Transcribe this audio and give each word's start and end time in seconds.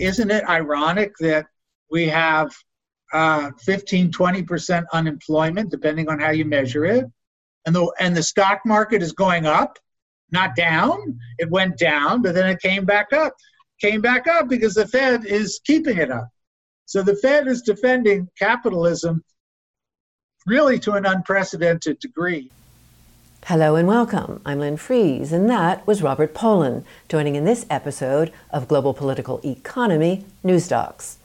isn't 0.00 0.30
it 0.30 0.44
ironic 0.48 1.12
that 1.20 1.46
we 1.90 2.08
have 2.08 2.52
uh, 3.12 3.50
15, 3.64 4.10
20% 4.12 4.84
unemployment, 4.92 5.70
depending 5.70 6.08
on 6.08 6.18
how 6.18 6.30
you 6.30 6.44
measure 6.44 6.84
it, 6.84 7.06
and 7.66 7.74
the, 7.74 7.90
and 7.98 8.16
the 8.16 8.22
stock 8.22 8.60
market 8.64 9.02
is 9.02 9.12
going 9.12 9.46
up, 9.46 9.78
not 10.30 10.54
down. 10.56 11.18
It 11.38 11.50
went 11.50 11.78
down, 11.78 12.22
but 12.22 12.34
then 12.34 12.48
it 12.48 12.60
came 12.60 12.84
back 12.84 13.12
up. 13.12 13.34
Came 13.80 14.00
back 14.00 14.26
up 14.26 14.48
because 14.48 14.74
the 14.74 14.86
Fed 14.86 15.24
is 15.24 15.60
keeping 15.64 15.98
it 15.98 16.10
up. 16.10 16.28
So 16.86 17.02
the 17.02 17.16
Fed 17.16 17.46
is 17.46 17.62
defending 17.62 18.28
capitalism 18.38 19.22
really 20.46 20.78
to 20.80 20.92
an 20.92 21.06
unprecedented 21.06 21.98
degree. 22.00 22.50
Hello 23.48 23.76
and 23.76 23.88
welcome. 23.88 24.42
I'm 24.44 24.58
Lynn 24.58 24.76
Fries, 24.76 25.32
and 25.32 25.48
that 25.48 25.86
was 25.86 26.02
Robert 26.02 26.34
Pollin 26.34 26.84
joining 27.08 27.34
in 27.34 27.46
this 27.46 27.64
episode 27.70 28.30
of 28.50 28.68
Global 28.68 28.92
Political 28.92 29.40
Economy 29.42 30.26
News 30.44 30.68
Docs. 30.68 31.16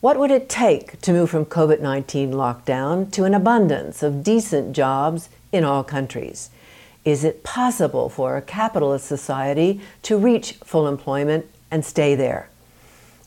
What 0.00 0.16
would 0.16 0.30
it 0.30 0.48
take 0.48 1.00
to 1.00 1.12
move 1.12 1.28
from 1.28 1.44
COVID 1.44 1.80
19 1.80 2.30
lockdown 2.30 3.10
to 3.10 3.24
an 3.24 3.34
abundance 3.34 4.00
of 4.00 4.22
decent 4.22 4.76
jobs 4.76 5.28
in 5.50 5.64
all 5.64 5.82
countries? 5.82 6.50
Is 7.04 7.24
it 7.24 7.42
possible 7.42 8.08
for 8.08 8.36
a 8.36 8.42
capitalist 8.42 9.06
society 9.06 9.80
to 10.02 10.16
reach 10.16 10.52
full 10.62 10.86
employment 10.86 11.46
and 11.68 11.84
stay 11.84 12.14
there? 12.14 12.48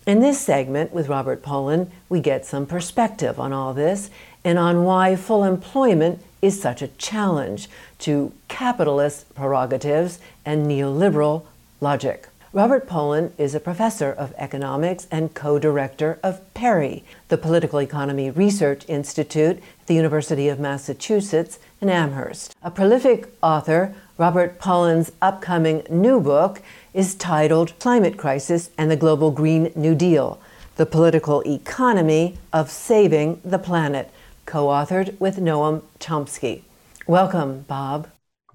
In 0.08 0.22
this 0.22 0.40
segment 0.40 0.94
with 0.94 1.10
Robert 1.10 1.44
Pollin, 1.44 1.92
we 2.08 2.22
get 2.22 2.46
some 2.46 2.68
perspective 2.68 3.38
on 3.38 3.52
all 3.52 3.74
this 3.74 4.10
and 4.46 4.58
on 4.58 4.86
why 4.86 5.18
full 5.18 5.44
employment 5.44 6.22
is 6.44 6.62
such 6.62 6.82
a 6.82 6.90
challenge 6.90 7.70
to 7.98 8.34
capitalist 8.50 9.34
prerogatives 9.34 10.20
and 10.46 10.68
neoliberal 10.68 11.46
logic. 11.80 12.28
Robert 12.52 12.86
Pollin 12.86 13.34
is 13.38 13.56
a 13.56 13.60
professor 13.62 14.12
of 14.12 14.36
economics 14.38 15.08
and 15.10 15.34
co 15.34 15.58
director 15.58 16.20
of 16.22 16.42
PERI, 16.54 17.04
the 17.30 17.38
Political 17.38 17.80
Economy 17.82 18.30
Research 18.30 18.84
Institute 18.90 19.58
at 19.80 19.88
the 19.88 19.96
University 19.96 20.50
of 20.50 20.60
Massachusetts 20.60 21.60
in 21.82 21.90
Amherst. 21.90 22.54
A 22.62 22.70
prolific 22.70 23.30
author, 23.42 23.96
Robert 24.18 24.60
Pollin's 24.60 25.14
upcoming 25.22 25.84
new 25.90 26.20
book 26.20 26.62
is 26.94 27.16
titled 27.16 27.74
Climate 27.80 28.18
Crisis 28.18 28.70
and 28.78 28.92
the 28.92 28.98
Global 28.98 29.32
Green 29.32 29.72
New 29.76 29.96
Deal 29.96 30.40
The 30.76 30.86
Political 30.86 31.48
Economy 31.48 32.38
of 32.52 32.70
Saving 32.70 33.40
the 33.46 33.58
Planet 33.60 34.12
co 34.54 34.68
authored 34.68 35.20
with 35.20 35.38
Noam 35.38 35.82
Chomsky. 36.00 36.62
Welcome, 37.08 37.62
Bob. 37.62 38.08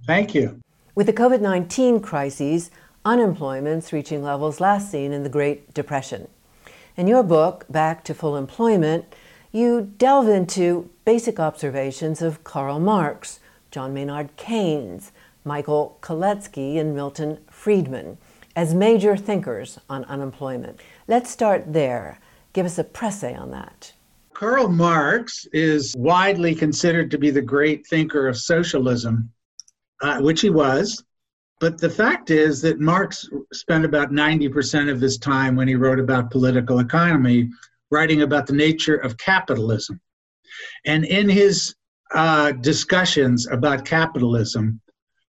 Thank 0.06 0.32
you. 0.32 0.60
With 0.94 1.08
the 1.08 1.12
COVID 1.12 1.40
19 1.40 1.98
crises, 1.98 2.70
unemployment's 3.04 3.92
reaching 3.92 4.22
levels 4.22 4.60
last 4.60 4.92
seen 4.92 5.12
in 5.12 5.24
the 5.24 5.28
Great 5.28 5.74
Depression. 5.74 6.28
In 6.96 7.08
your 7.08 7.24
book, 7.24 7.66
Back 7.68 8.04
to 8.04 8.14
Full 8.14 8.36
Employment, 8.36 9.12
you 9.50 9.92
delve 9.98 10.28
into 10.28 10.88
basic 11.04 11.40
observations 11.40 12.22
of 12.22 12.44
Karl 12.44 12.78
Marx, 12.78 13.40
John 13.72 13.92
Maynard 13.92 14.36
Keynes, 14.36 15.10
Michael 15.44 15.98
Kalecki, 16.00 16.78
and 16.78 16.94
Milton 16.94 17.38
Friedman 17.50 18.18
as 18.54 18.72
major 18.72 19.16
thinkers 19.16 19.80
on 19.90 20.04
unemployment. 20.04 20.78
Let's 21.08 21.28
start 21.28 21.72
there. 21.72 22.20
Give 22.52 22.66
us 22.66 22.78
a 22.78 22.84
presse 22.84 23.24
on 23.24 23.50
that. 23.50 23.94
Karl 24.38 24.68
Marx 24.68 25.48
is 25.52 25.92
widely 25.98 26.54
considered 26.54 27.10
to 27.10 27.18
be 27.18 27.30
the 27.30 27.42
great 27.42 27.84
thinker 27.88 28.28
of 28.28 28.36
socialism, 28.36 29.32
uh, 30.00 30.20
which 30.20 30.42
he 30.42 30.48
was. 30.48 31.02
But 31.58 31.76
the 31.78 31.90
fact 31.90 32.30
is 32.30 32.62
that 32.62 32.78
Marx 32.78 33.28
spent 33.52 33.84
about 33.84 34.12
90% 34.12 34.92
of 34.92 35.00
his 35.00 35.18
time 35.18 35.56
when 35.56 35.66
he 35.66 35.74
wrote 35.74 35.98
about 35.98 36.30
political 36.30 36.78
economy 36.78 37.50
writing 37.90 38.22
about 38.22 38.46
the 38.46 38.52
nature 38.52 38.94
of 38.94 39.18
capitalism. 39.18 40.00
And 40.86 41.04
in 41.04 41.28
his 41.28 41.74
uh, 42.14 42.52
discussions 42.52 43.48
about 43.48 43.84
capitalism, 43.84 44.80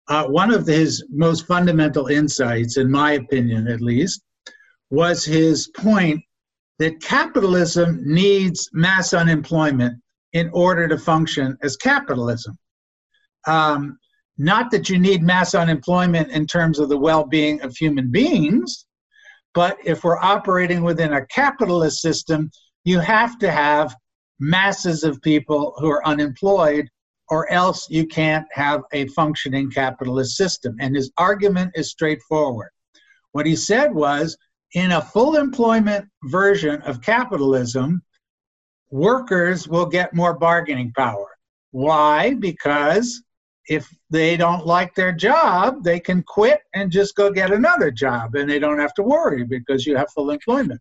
uh, 0.09 0.27
one 0.27 0.53
of 0.53 0.67
his 0.67 1.03
most 1.09 1.47
fundamental 1.47 2.09
insights, 2.09 2.77
in 2.77 2.91
my 2.91 3.13
opinion 3.13 3.69
at 3.69 3.81
least, 3.81 4.21
was 4.91 5.25
his 5.25 5.69
point 5.69 6.23
that 6.78 7.03
capitalism 7.03 8.00
needs 8.05 8.69
mass 8.72 9.12
unemployment 9.12 10.00
in 10.33 10.49
order 10.53 10.87
to 10.89 10.99
function 10.99 11.56
as 11.62 11.77
capitalism. 11.77 12.56
Um, 13.47 13.99
not 14.37 14.71
that 14.71 14.88
you 14.88 14.99
need 14.99 15.22
mass 15.22 15.55
unemployment 15.55 16.31
in 16.31 16.47
terms 16.47 16.78
of 16.78 16.88
the 16.88 16.99
well 16.99 17.25
being 17.25 17.61
of 17.62 17.77
human 17.77 18.11
beings, 18.11 18.87
but 19.55 19.77
if 19.84 20.05
we're 20.05 20.19
operating 20.19 20.83
within 20.83 21.15
a 21.15 21.27
capitalist 21.27 22.00
system, 22.00 22.50
you 22.84 23.00
have 23.00 23.38
to 23.38 23.50
have 23.50 23.97
masses 24.38 25.03
of 25.03 25.21
people 25.22 25.75
who 25.78 25.91
are 25.91 26.06
unemployed, 26.06 26.88
or 27.28 27.50
else 27.50 27.88
you 27.91 28.06
can't 28.06 28.47
have 28.53 28.83
a 28.93 29.09
functioning 29.09 29.71
capitalist 29.71 30.37
system. 30.37 30.77
And 30.81 30.94
his 30.94 31.11
argument 31.19 31.72
is 31.75 31.91
straightforward. 31.91 32.71
What 33.33 33.47
he 33.47 33.56
said 33.56 33.93
was 33.93 34.37
in 34.75 34.93
a 34.93 35.03
full 35.03 35.37
employment 35.37 36.09
version 36.25 36.83
of 36.83 37.01
capitalism, 37.01 38.03
workers 38.91 39.69
will 39.69 39.87
get 39.87 40.15
more 40.15 40.34
bargaining 40.34 40.93
power. 40.93 41.27
Why? 41.71 42.34
Because 42.34 43.23
if 43.69 43.89
they 44.11 44.37
don't 44.37 44.67
like 44.67 44.95
their 44.95 45.12
job, 45.12 45.84
they 45.84 46.01
can 46.01 46.23
quit 46.23 46.61
and 46.75 46.91
just 46.91 47.15
go 47.15 47.31
get 47.31 47.53
another 47.53 47.91
job 47.91 48.34
and 48.34 48.49
they 48.49 48.59
don't 48.59 48.79
have 48.79 48.95
to 48.95 49.03
worry 49.03 49.45
because 49.45 49.87
you 49.87 49.97
have 49.97 50.11
full 50.11 50.31
employment. 50.31 50.81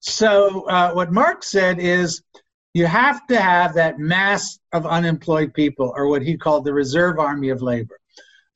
So, 0.00 0.66
uh, 0.68 0.92
what 0.92 1.12
Marx 1.12 1.50
said 1.50 1.78
is 1.78 2.22
you 2.74 2.86
have 2.86 3.26
to 3.28 3.40
have 3.40 3.72
that 3.74 3.98
mass 3.98 4.58
of 4.72 4.84
unemployed 4.84 5.54
people, 5.54 5.94
or 5.96 6.08
what 6.08 6.22
he 6.22 6.36
called 6.36 6.66
the 6.66 6.74
reserve 6.74 7.18
army 7.18 7.48
of 7.48 7.62
labor, 7.62 7.98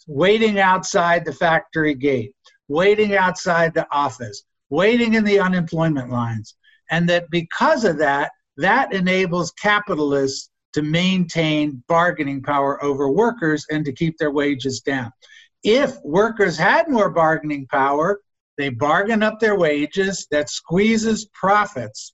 waiting 0.06 0.58
outside 0.58 1.24
the 1.24 1.32
factory 1.32 1.94
gate 1.94 2.34
waiting 2.68 3.16
outside 3.16 3.74
the 3.74 3.86
office, 3.90 4.44
waiting 4.70 5.14
in 5.14 5.24
the 5.24 5.40
unemployment 5.40 6.10
lines. 6.10 6.54
And 6.90 7.08
that 7.08 7.30
because 7.30 7.84
of 7.84 7.98
that, 7.98 8.32
that 8.56 8.92
enables 8.92 9.52
capitalists 9.52 10.50
to 10.74 10.82
maintain 10.82 11.82
bargaining 11.88 12.42
power 12.42 12.82
over 12.84 13.10
workers 13.10 13.66
and 13.70 13.84
to 13.84 13.92
keep 13.92 14.18
their 14.18 14.30
wages 14.30 14.80
down. 14.80 15.10
If 15.64 15.96
workers 16.04 16.56
had 16.56 16.88
more 16.88 17.10
bargaining 17.10 17.66
power, 17.66 18.20
they 18.58 18.68
bargain 18.68 19.22
up 19.22 19.40
their 19.40 19.56
wages, 19.56 20.26
that 20.30 20.50
squeezes 20.50 21.26
profits. 21.32 22.12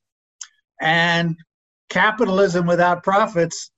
And 0.81 1.36
capitalism 1.88 2.66
without 2.66 3.03
profits 3.03 3.71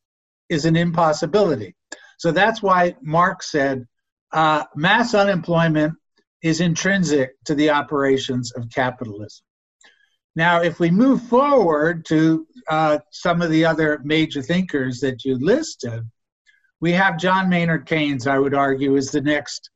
is 0.48 0.64
an 0.64 0.76
impossibility. 0.76 1.74
So 2.18 2.32
that's 2.32 2.62
why 2.62 2.96
Marx 3.02 3.50
said 3.50 3.86
uh, 4.32 4.64
mass 4.74 5.14
unemployment 5.14 5.94
is 6.46 6.60
intrinsic 6.60 7.32
to 7.44 7.56
the 7.56 7.68
operations 7.68 8.52
of 8.52 8.70
capitalism. 8.70 9.44
Now, 10.36 10.62
if 10.62 10.78
we 10.78 10.90
move 10.92 11.22
forward 11.22 12.04
to 12.06 12.46
uh, 12.68 12.98
some 13.10 13.42
of 13.42 13.50
the 13.50 13.64
other 13.64 14.00
major 14.04 14.42
thinkers 14.42 15.00
that 15.00 15.24
you 15.24 15.38
listed, 15.40 16.08
we 16.80 16.92
have 16.92 17.18
John 17.18 17.48
Maynard 17.48 17.86
Keynes, 17.86 18.28
I 18.28 18.38
would 18.38 18.54
argue, 18.54 18.94
is 18.94 19.10
the 19.10 19.20
next 19.20 19.70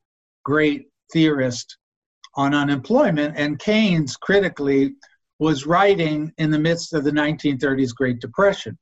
great 0.44 0.86
theorist 1.12 1.76
on 2.36 2.54
unemployment. 2.54 3.36
And 3.36 3.58
Keynes, 3.58 4.16
critically, 4.16 4.94
was 5.40 5.66
writing 5.66 6.32
in 6.38 6.52
the 6.52 6.58
midst 6.58 6.92
of 6.92 7.02
the 7.02 7.10
1930s 7.10 7.92
Great 7.92 8.20
Depression. 8.20 8.78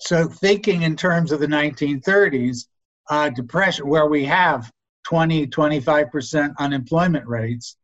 So, 0.00 0.28
thinking 0.28 0.82
in 0.82 0.94
terms 0.94 1.32
of 1.32 1.40
the 1.40 1.46
1930s, 1.46 2.66
uh, 3.08 3.30
depression, 3.30 3.88
where 3.88 4.08
we 4.08 4.24
have 4.24 4.70
20, 5.04 5.46
25% 5.46 6.54
unemployment 6.58 7.26
rates. 7.26 7.76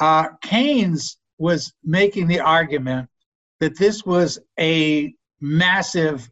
Uh, 0.00 0.28
Keynes 0.42 1.18
was 1.38 1.72
making 1.82 2.26
the 2.26 2.40
argument 2.40 3.08
that 3.60 3.78
this 3.78 4.04
was 4.04 4.38
a 4.58 5.14
massive 5.40 6.28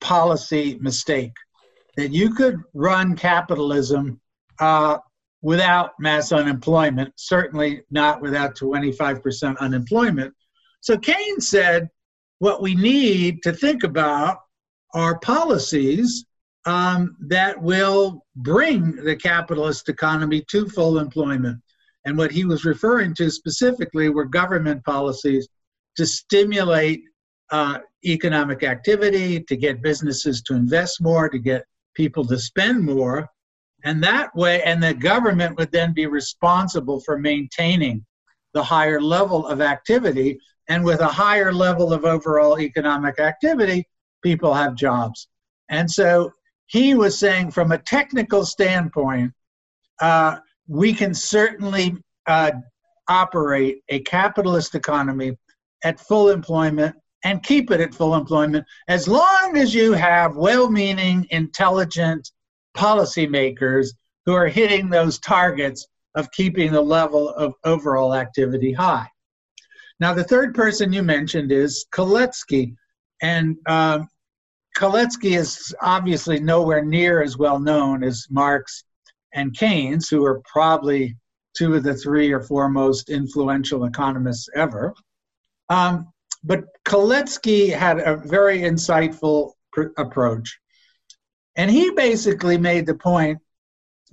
policy 0.00 0.78
mistake, 0.80 1.32
that 1.96 2.12
you 2.12 2.34
could 2.34 2.56
run 2.74 3.16
capitalism 3.16 4.20
uh, 4.60 4.98
without 5.42 5.92
mass 5.98 6.32
unemployment, 6.32 7.12
certainly 7.16 7.82
not 7.90 8.20
without 8.20 8.56
25% 8.56 9.58
unemployment. 9.58 10.34
So 10.80 10.96
Keynes 10.96 11.48
said, 11.48 11.88
what 12.38 12.62
we 12.62 12.74
need 12.74 13.42
to 13.42 13.52
think 13.52 13.82
about 13.82 14.38
are 14.94 15.18
policies 15.20 16.24
um, 16.66 17.16
that 17.20 17.60
will 17.62 18.24
bring 18.34 18.96
the 18.96 19.16
capitalist 19.16 19.88
economy 19.88 20.44
to 20.50 20.68
full 20.68 20.98
employment. 20.98 21.60
And 22.04 22.18
what 22.18 22.32
he 22.32 22.44
was 22.44 22.64
referring 22.64 23.14
to 23.14 23.30
specifically 23.30 24.08
were 24.08 24.24
government 24.24 24.84
policies 24.84 25.48
to 25.96 26.04
stimulate 26.04 27.02
uh, 27.50 27.78
economic 28.04 28.64
activity, 28.64 29.40
to 29.44 29.56
get 29.56 29.82
businesses 29.82 30.42
to 30.42 30.54
invest 30.54 31.00
more, 31.00 31.28
to 31.28 31.38
get 31.38 31.64
people 31.94 32.26
to 32.26 32.38
spend 32.38 32.84
more. 32.84 33.28
And 33.84 34.02
that 34.02 34.34
way, 34.34 34.62
and 34.62 34.82
the 34.82 34.94
government 34.94 35.56
would 35.56 35.70
then 35.70 35.92
be 35.94 36.06
responsible 36.06 37.00
for 37.00 37.18
maintaining 37.18 38.04
the 38.54 38.62
higher 38.62 39.00
level 39.00 39.46
of 39.46 39.60
activity. 39.60 40.38
And 40.68 40.84
with 40.84 41.00
a 41.00 41.06
higher 41.06 41.52
level 41.52 41.92
of 41.92 42.04
overall 42.04 42.58
economic 42.58 43.20
activity, 43.20 43.86
people 44.22 44.52
have 44.52 44.74
jobs. 44.74 45.28
And 45.68 45.88
so 45.90 46.32
he 46.66 46.94
was 46.94 47.18
saying, 47.18 47.50
from 47.50 47.72
a 47.72 47.78
technical 47.78 48.44
standpoint, 48.44 49.32
uh, 50.00 50.38
we 50.68 50.92
can 50.92 51.14
certainly 51.14 51.94
uh, 52.26 52.50
operate 53.08 53.78
a 53.88 54.00
capitalist 54.00 54.74
economy 54.74 55.36
at 55.84 56.00
full 56.00 56.30
employment 56.30 56.94
and 57.24 57.42
keep 57.42 57.70
it 57.70 57.80
at 57.80 57.94
full 57.94 58.14
employment 58.14 58.64
as 58.88 59.08
long 59.08 59.56
as 59.56 59.74
you 59.74 59.92
have 59.92 60.36
well 60.36 60.70
meaning, 60.70 61.26
intelligent 61.30 62.30
policymakers 62.76 63.88
who 64.26 64.34
are 64.34 64.48
hitting 64.48 64.90
those 64.90 65.18
targets 65.20 65.86
of 66.14 66.30
keeping 66.32 66.72
the 66.72 66.80
level 66.80 67.30
of 67.30 67.54
overall 67.64 68.14
activity 68.14 68.72
high. 68.72 69.06
Now, 70.00 70.12
the 70.12 70.24
third 70.24 70.54
person 70.54 70.92
you 70.92 71.02
mentioned 71.02 71.52
is 71.52 71.86
Kalecki. 71.92 72.74
And 73.22 73.56
um, 73.66 74.08
Kalecki 74.76 75.36
is 75.38 75.74
obviously 75.80 76.38
nowhere 76.38 76.84
near 76.84 77.22
as 77.22 77.38
well 77.38 77.58
known 77.58 78.04
as 78.04 78.26
Marx 78.30 78.84
and 79.32 79.56
Keynes, 79.56 80.08
who 80.08 80.24
are 80.24 80.42
probably 80.44 81.16
two 81.56 81.74
of 81.74 81.82
the 81.82 81.94
three 81.94 82.30
or 82.30 82.42
four 82.42 82.68
most 82.68 83.08
influential 83.08 83.84
economists 83.84 84.48
ever. 84.54 84.94
Um, 85.70 86.12
but 86.44 86.64
Kalecki 86.84 87.74
had 87.74 87.98
a 87.98 88.16
very 88.16 88.60
insightful 88.60 89.52
pr- 89.72 89.94
approach. 89.96 90.58
And 91.56 91.70
he 91.70 91.90
basically 91.90 92.58
made 92.58 92.86
the 92.86 92.94
point 92.94 93.38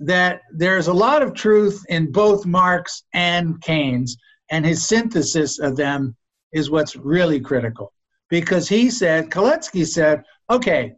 that 0.00 0.40
there's 0.52 0.88
a 0.88 0.92
lot 0.92 1.22
of 1.22 1.34
truth 1.34 1.84
in 1.88 2.10
both 2.10 2.46
Marx 2.46 3.04
and 3.12 3.60
Keynes, 3.60 4.16
and 4.50 4.64
his 4.64 4.88
synthesis 4.88 5.58
of 5.58 5.76
them 5.76 6.16
is 6.52 6.70
what's 6.70 6.96
really 6.96 7.38
critical. 7.38 7.92
Because 8.30 8.68
he 8.68 8.90
said, 8.90 9.30
Kalecki 9.30 9.86
said, 9.86 10.22
okay, 10.50 10.94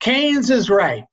Keynes 0.00 0.50
is 0.50 0.70
right. 0.70 1.04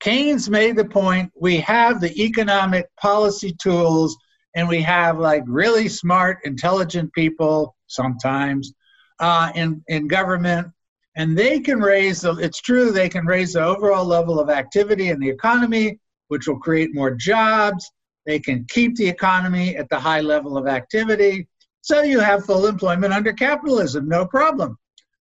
Keynes 0.00 0.48
made 0.48 0.76
the 0.76 0.84
point 0.84 1.30
we 1.38 1.58
have 1.58 2.00
the 2.00 2.12
economic 2.22 2.86
policy 3.00 3.54
tools 3.60 4.16
and 4.54 4.68
we 4.68 4.82
have 4.82 5.18
like 5.18 5.42
really 5.46 5.88
smart, 5.88 6.38
intelligent 6.44 7.12
people 7.12 7.74
sometimes 7.86 8.72
uh, 9.20 9.52
in, 9.54 9.82
in 9.88 10.08
government, 10.08 10.68
and 11.16 11.36
they 11.36 11.60
can 11.60 11.78
raise 11.80 12.22
the, 12.22 12.34
it's 12.36 12.60
true, 12.60 12.90
they 12.90 13.08
can 13.08 13.26
raise 13.26 13.52
the 13.52 13.64
overall 13.64 14.04
level 14.04 14.40
of 14.40 14.50
activity 14.50 15.10
in 15.10 15.20
the 15.20 15.28
economy, 15.28 15.98
which 16.28 16.48
will 16.48 16.58
create 16.58 16.94
more 16.94 17.10
jobs. 17.10 17.90
They 18.26 18.38
can 18.38 18.66
keep 18.68 18.96
the 18.96 19.08
economy 19.08 19.76
at 19.76 19.88
the 19.90 19.98
high 19.98 20.20
level 20.20 20.56
of 20.56 20.66
activity. 20.66 21.48
So 21.82 22.02
you 22.02 22.20
have 22.20 22.46
full 22.46 22.66
employment 22.66 23.12
under 23.12 23.32
capitalism, 23.32 24.08
no 24.08 24.24
problem. 24.24 24.78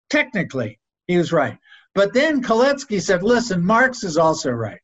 Technically, 0.09 0.79
he 1.07 1.17
was 1.17 1.31
right. 1.31 1.57
But 1.93 2.13
then 2.13 2.41
Kalecki 2.41 3.01
said, 3.01 3.23
listen, 3.23 3.65
Marx 3.65 4.03
is 4.03 4.17
also 4.17 4.51
right. 4.51 4.79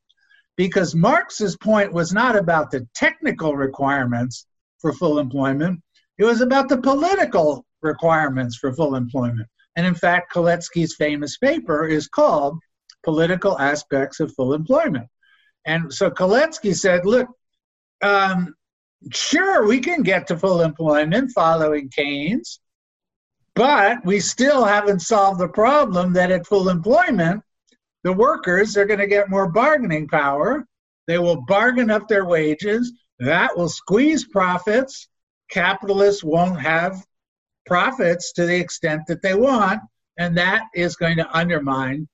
Because 0.58 0.94
Marx's 0.94 1.58
point 1.58 1.92
was 1.92 2.14
not 2.14 2.36
about 2.36 2.72
the 2.72 2.88
technical 2.94 3.56
requirements 3.56 4.46
for 4.80 4.94
full 4.94 5.18
employment, 5.20 5.82
it 6.18 6.26
was 6.26 6.42
about 6.42 6.70
the 6.70 6.78
political 6.78 7.66
requirements 7.82 8.58
for 8.58 8.74
full 8.74 8.96
employment. 8.96 9.48
And 9.76 9.86
in 9.86 9.96
fact, 9.96 10.34
Kalecki's 10.34 10.96
famous 10.96 11.38
paper 11.38 11.88
is 11.88 12.08
called 12.08 12.60
Political 13.04 13.60
Aspects 13.60 14.20
of 14.20 14.34
Full 14.34 14.54
Employment. 14.54 15.08
And 15.66 15.94
so 15.94 16.12
Kalecki 16.12 16.76
said, 16.76 17.06
look, 17.06 17.28
um, 18.02 18.56
sure, 19.12 19.66
we 19.66 19.80
can 19.80 20.04
get 20.04 20.28
to 20.28 20.38
full 20.38 20.62
employment 20.62 21.32
following 21.32 21.90
Keynes, 21.90 22.60
but 23.56 24.06
we 24.06 24.20
still 24.20 24.64
haven't 24.64 25.02
solved 25.02 25.40
the 25.40 25.48
problem 25.48 26.14
that 26.14 26.32
at 26.32 26.48
full 26.48 26.70
employment, 26.70 27.42
the 28.04 28.14
workers 28.14 28.78
are 28.78 28.86
going 28.86 29.00
to 29.00 29.08
get 29.08 29.30
more 29.30 29.52
bargaining 29.52 30.08
power. 30.08 30.66
They 31.08 31.18
will 31.18 31.42
bargain 31.42 31.92
up 31.92 32.08
their 32.08 32.26
wages. 32.26 32.94
That 33.20 33.56
will 33.58 33.70
squeeze 33.70 34.26
profits. 34.26 35.08
Capitalists 35.50 36.24
won't 36.24 36.60
have 36.60 37.06
profits 37.66 38.32
to 38.34 38.46
the 38.46 38.56
extent 38.56 39.04
that 39.08 39.22
they 39.22 39.36
want, 39.36 39.82
and 40.18 40.38
that 40.38 40.64
is 40.74 40.96
going 40.96 41.18
to 41.18 41.38
undermine 41.38 42.08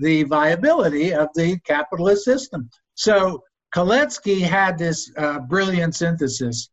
the 0.00 0.22
viability 0.24 1.12
of 1.12 1.28
the 1.34 1.58
capitalist 1.66 2.24
system. 2.24 2.70
So 2.94 3.42
Kalecki 3.74 4.40
had 4.40 4.78
this 4.78 5.10
uh, 5.16 5.40
brilliant 5.40 5.94
synthesis 5.94 6.68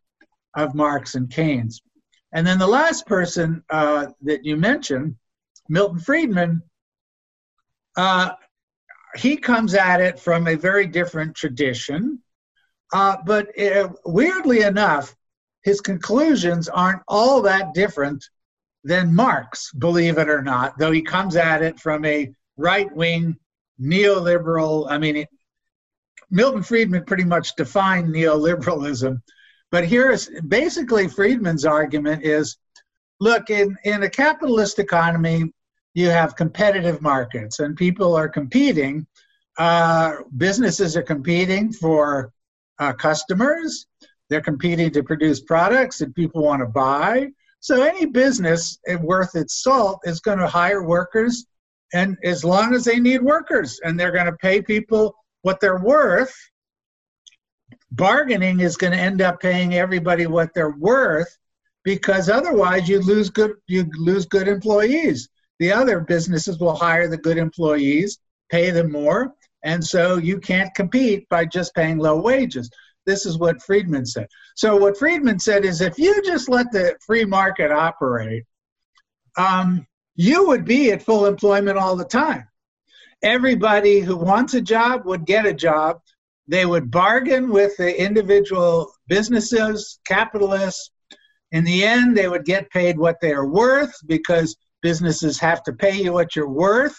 of 0.56 0.76
Marx 0.76 1.16
and 1.16 1.30
Keynes. 1.30 1.82
And 2.34 2.46
then 2.46 2.60
the 2.60 2.68
last 2.68 3.08
person 3.08 3.64
uh, 3.70 4.08
that 4.22 4.46
you 4.46 4.56
mentioned, 4.58 5.16
Milton 5.70 6.00
Friedman, 6.00 6.62
uh, 7.96 8.32
he 9.16 9.38
comes 9.38 9.74
at 9.74 10.02
it 10.02 10.20
from 10.20 10.48
a 10.48 10.56
very 10.56 10.86
different 10.86 11.36
tradition. 11.36 12.20
Uh, 12.94 13.18
but 13.26 13.58
uh, 13.60 13.90
weirdly 14.06 14.62
enough, 14.62 15.16
his 15.64 15.82
conclusions 15.82 16.70
aren't 16.70 17.02
all 17.08 17.42
that 17.42 17.74
different 17.74 18.24
than 18.84 19.14
Marx, 19.14 19.72
believe 19.74 20.18
it 20.18 20.30
or 20.30 20.42
not, 20.42 20.78
though 20.78 20.92
he 20.92 21.02
comes 21.02 21.36
at 21.36 21.62
it 21.62 21.80
from 21.80 22.06
a 22.06 22.32
right 22.58 22.94
wing 22.96 23.36
neoliberal. 23.82 24.88
I 24.90 24.98
mean, 24.98 25.26
Milton 26.32 26.64
Friedman 26.64 27.06
pretty 27.06 27.24
much 27.24 27.56
defined 27.56 28.14
neoliberalism. 28.14 29.22
But 29.72 29.86
here's 29.86 30.30
basically 30.48 31.08
Friedman's 31.08 31.66
argument 31.66 32.26
is 32.26 32.58
look, 33.20 33.50
in, 33.50 33.76
in 33.84 34.04
a 34.04 34.10
capitalist 34.10 34.80
economy, 34.80 35.52
you 35.94 36.10
have 36.10 36.36
competitive 36.36 37.02
markets 37.02 37.60
and 37.60 37.76
people 37.76 38.16
are 38.16 38.30
competing. 38.30 39.06
Uh, 39.58 40.14
businesses 40.38 40.96
are 40.96 41.04
competing 41.04 41.74
for 41.74 42.32
uh, 42.80 42.94
customers, 42.94 43.88
they're 44.30 44.42
competing 44.42 44.92
to 44.92 45.04
produce 45.04 45.42
products 45.42 45.98
that 45.98 46.16
people 46.16 46.44
want 46.44 46.62
to 46.62 46.68
buy. 46.68 47.28
So 47.60 47.84
any 47.84 48.06
business 48.06 48.80
worth 49.02 49.36
its 49.36 49.62
salt 49.62 50.00
is 50.06 50.22
going 50.22 50.38
to 50.38 50.48
hire 50.48 50.84
workers, 50.84 51.46
and 51.94 52.16
as 52.24 52.46
long 52.46 52.74
as 52.74 52.86
they 52.86 53.00
need 53.00 53.22
workers, 53.22 53.82
and 53.84 54.00
they're 54.00 54.14
going 54.14 54.28
to 54.28 54.38
pay 54.38 54.62
people 54.62 55.14
what 55.42 55.60
they're 55.60 55.80
worth. 55.80 56.34
Bargaining 57.92 58.60
is 58.60 58.78
going 58.78 58.94
to 58.94 59.00
end 59.00 59.22
up 59.22 59.40
paying 59.40 59.76
everybody 59.76 60.28
what 60.28 60.54
they're 60.54 60.76
worth 60.78 61.38
because 61.84 62.30
otherwise 62.30 62.88
you 62.88 63.00
lose 63.00 63.30
good 63.30 63.54
you 63.68 63.90
lose 63.98 64.26
good 64.26 64.48
employees. 64.48 65.30
The 65.60 65.72
other 65.72 66.00
businesses 66.00 66.60
will 66.60 66.76
hire 66.76 67.08
the 67.08 67.18
good 67.18 67.38
employees, 67.38 68.20
pay 68.50 68.72
them 68.72 68.92
more, 68.92 69.34
and 69.64 69.84
so 69.84 70.18
you 70.18 70.40
can't 70.40 70.74
compete 70.76 71.28
by 71.30 71.46
just 71.46 71.76
paying 71.76 71.98
low 71.98 72.20
wages. 72.20 72.70
This 73.06 73.26
is 73.26 73.38
what 73.38 73.62
Friedman 73.64 74.06
said. 74.06 74.28
So 74.56 74.76
what 74.78 74.98
Friedman 74.98 75.40
said 75.40 75.66
is 75.66 75.82
if 75.82 75.98
you 75.98 76.22
just 76.24 76.48
let 76.48 76.72
the 76.72 76.96
free 77.06 77.26
market 77.26 77.72
operate, 77.72 78.44
um, 79.38 79.86
you 80.16 80.48
would 80.48 80.66
be 80.66 80.92
at 80.92 81.02
full 81.02 81.26
employment 81.26 81.78
all 81.78 81.96
the 81.96 82.06
time 82.06 82.49
everybody 83.24 84.00
who 84.00 84.16
wants 84.16 84.54
a 84.54 84.62
job 84.62 85.06
would 85.06 85.26
get 85.26 85.46
a 85.46 85.54
job. 85.54 86.00
They 86.48 86.66
would 86.66 86.90
bargain 86.90 87.50
with 87.50 87.78
the 87.78 88.02
individual 88.02 88.92
businesses, 89.08 90.00
capitalists. 90.06 90.92
In 91.52 91.64
the 91.64 91.84
end, 91.84 92.16
they 92.16 92.28
would 92.28 92.46
get 92.46 92.70
paid 92.70 92.98
what 92.98 93.18
they 93.22 93.32
are 93.34 93.48
worth 93.48 93.94
because 94.08 94.56
businesses 94.82 95.40
have 95.40 95.64
to 95.64 95.74
pay 95.74 96.02
you 96.02 96.14
what 96.14 96.36
you're 96.36 96.50
worth, 96.50 96.98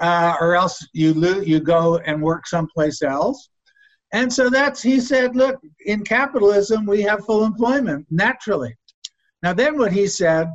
uh, 0.00 0.36
or 0.40 0.54
else 0.54 0.84
you 0.92 1.14
lo- 1.14 1.40
you 1.40 1.60
go 1.60 1.98
and 1.98 2.22
work 2.22 2.46
someplace 2.46 3.02
else. 3.02 3.48
And 4.12 4.32
so 4.32 4.48
that's 4.48 4.80
he 4.80 5.00
said, 5.00 5.34
look, 5.34 5.60
in 5.86 6.04
capitalism 6.04 6.86
we 6.86 7.02
have 7.02 7.24
full 7.24 7.44
employment 7.44 8.06
naturally. 8.10 8.74
Now 9.42 9.52
then, 9.52 9.76
what 9.76 9.92
he 9.92 10.06
said 10.06 10.48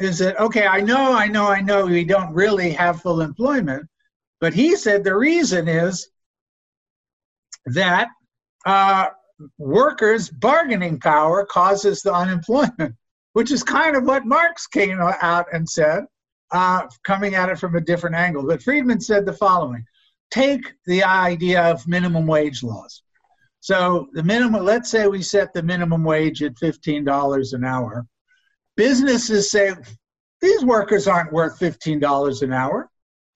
is 0.00 0.18
that 0.18 0.38
okay, 0.38 0.66
I 0.66 0.80
know, 0.80 1.12
I 1.12 1.26
know, 1.26 1.46
I 1.46 1.60
know, 1.60 1.86
we 1.86 2.04
don't 2.04 2.32
really 2.32 2.70
have 2.70 3.02
full 3.02 3.20
employment, 3.20 3.86
but 4.42 4.52
he 4.52 4.74
said 4.74 5.04
the 5.04 5.14
reason 5.14 5.68
is 5.68 6.08
that 7.66 8.08
uh, 8.66 9.06
workers' 9.56 10.28
bargaining 10.30 10.98
power 10.98 11.46
causes 11.46 12.02
the 12.02 12.12
unemployment, 12.12 12.96
which 13.34 13.52
is 13.52 13.62
kind 13.62 13.94
of 13.94 14.02
what 14.02 14.26
Marx 14.26 14.66
came 14.66 14.98
out 15.00 15.46
and 15.52 15.68
said, 15.68 16.06
uh, 16.50 16.88
coming 17.06 17.36
at 17.36 17.50
it 17.50 17.58
from 17.60 17.76
a 17.76 17.80
different 17.80 18.16
angle. 18.16 18.44
But 18.44 18.64
Friedman 18.64 19.00
said 19.00 19.24
the 19.24 19.32
following 19.32 19.84
take 20.32 20.72
the 20.86 21.04
idea 21.04 21.62
of 21.62 21.86
minimum 21.86 22.26
wage 22.26 22.64
laws. 22.64 23.04
So 23.60 24.08
the 24.12 24.24
minimum, 24.24 24.64
let's 24.64 24.90
say 24.90 25.06
we 25.06 25.22
set 25.22 25.52
the 25.52 25.62
minimum 25.62 26.02
wage 26.02 26.42
at 26.42 26.56
$15 26.56 27.52
an 27.52 27.64
hour. 27.64 28.06
Businesses 28.76 29.52
say 29.52 29.72
these 30.40 30.64
workers 30.64 31.06
aren't 31.06 31.32
worth 31.32 31.60
$15 31.60 32.42
an 32.42 32.52
hour. 32.52 32.88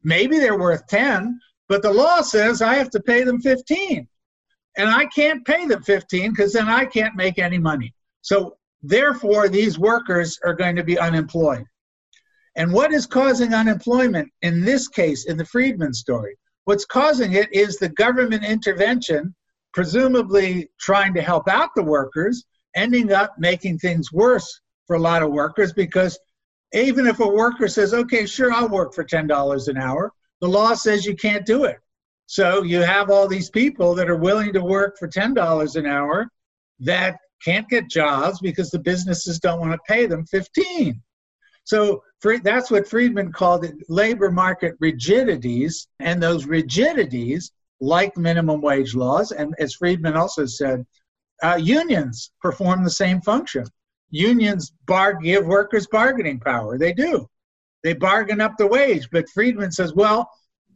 Maybe 0.06 0.38
they're 0.38 0.58
worth 0.58 0.86
10, 0.86 1.38
but 1.68 1.82
the 1.82 1.92
law 1.92 2.22
says 2.22 2.62
I 2.62 2.76
have 2.76 2.88
to 2.90 3.00
pay 3.00 3.25
them 3.25 3.42
15. 3.42 4.08
And 4.78 4.88
I 4.88 5.04
can't 5.06 5.44
pay 5.44 5.66
them 5.66 5.82
15 5.82 6.30
because 6.30 6.54
then 6.54 6.68
I 6.68 6.86
can't 6.86 7.14
make 7.14 7.38
any 7.38 7.58
money. 7.58 7.92
So 8.22 8.56
Therefore, 8.82 9.48
these 9.48 9.80
workers 9.80 10.38
are 10.44 10.54
going 10.54 10.76
to 10.76 10.84
be 10.84 10.96
unemployed. 10.96 11.64
And 12.54 12.72
what 12.72 12.92
is 12.92 13.04
causing 13.04 13.52
unemployment 13.52 14.30
in 14.42 14.64
this 14.64 14.86
case, 14.86 15.26
in 15.26 15.36
the 15.36 15.44
Friedman 15.44 15.92
story? 15.92 16.36
What's 16.64 16.84
causing 16.84 17.32
it 17.32 17.52
is 17.52 17.78
the 17.78 17.88
government 17.88 18.44
intervention, 18.44 19.34
presumably 19.75 20.70
trying 20.80 21.14
to 21.14 21.22
help 21.22 21.48
out 21.48 21.70
the 21.75 21.82
workers, 21.82 22.44
ending 22.76 23.12
up 23.12 23.34
making 23.38 23.78
things 23.78 24.12
worse 24.12 24.60
for 24.86 24.94
a 24.94 25.00
lot 25.00 25.25
of 25.25 25.32
workers 25.32 25.72
because 25.72 26.16
even 26.73 27.06
if 27.06 27.20
a 27.20 27.28
worker 27.28 27.68
says, 27.68 27.94
okay, 27.94 28.26
sure, 28.26 28.52
I'll 28.52 28.68
work 28.68 28.94
for 28.94 29.04
$10 29.04 29.68
an 29.68 29.76
hour, 29.76 30.12
the 30.40 30.49
law 30.49 30.75
says 30.75 31.06
you 31.06 31.16
can't 31.16 31.46
do 31.46 31.64
it. 31.64 31.78
So 32.26 32.62
you 32.62 32.80
have 32.80 33.11
all 33.11 33.28
these 33.28 33.50
people 33.50 33.94
that 33.94 34.11
are 34.11 34.16
willing 34.16 34.52
to 34.52 34.62
work 34.62 34.99
for 34.99 35.08
$10 35.08 35.76
an 35.76 35.87
hour 35.87 36.28
that 36.80 37.18
can't 37.44 37.68
get 37.68 37.88
jobs 37.88 38.40
because 38.40 38.70
the 38.70 38.78
businesses 38.78 39.38
don't 39.38 39.61
want 39.61 39.73
to 39.73 39.78
pay 39.87 40.06
them 40.06 40.26
15. 40.26 41.00
So 41.64 42.02
that's 42.42 42.70
what 42.70 42.88
Friedman 42.88 43.32
called 43.32 43.64
it 43.64 43.75
labor 43.88 44.30
market 44.30 44.75
rigidities. 44.80 45.88
And 46.00 46.23
those 46.23 46.46
rigidities, 46.46 47.52
like 47.80 48.16
minimum 48.16 48.61
wage 48.61 48.94
laws, 48.94 49.32
and 49.32 49.54
as 49.58 49.75
Friedman 49.75 50.16
also 50.16 50.46
said, 50.46 50.85
uh, 51.42 51.58
unions 51.61 52.30
perform 52.40 52.82
the 52.82 52.90
same 52.90 53.20
function. 53.20 53.66
Unions 54.16 54.73
bar- 54.87 55.20
give 55.20 55.46
workers 55.46 55.87
bargaining 55.87 56.40
power. 56.40 56.78
They 56.78 56.92
do. 56.92 57.28
They 57.82 57.92
bargain 57.92 58.40
up 58.40 58.56
the 58.56 58.66
wage. 58.66 59.08
But 59.12 59.28
Friedman 59.28 59.70
says, 59.70 59.92
well, 59.94 60.30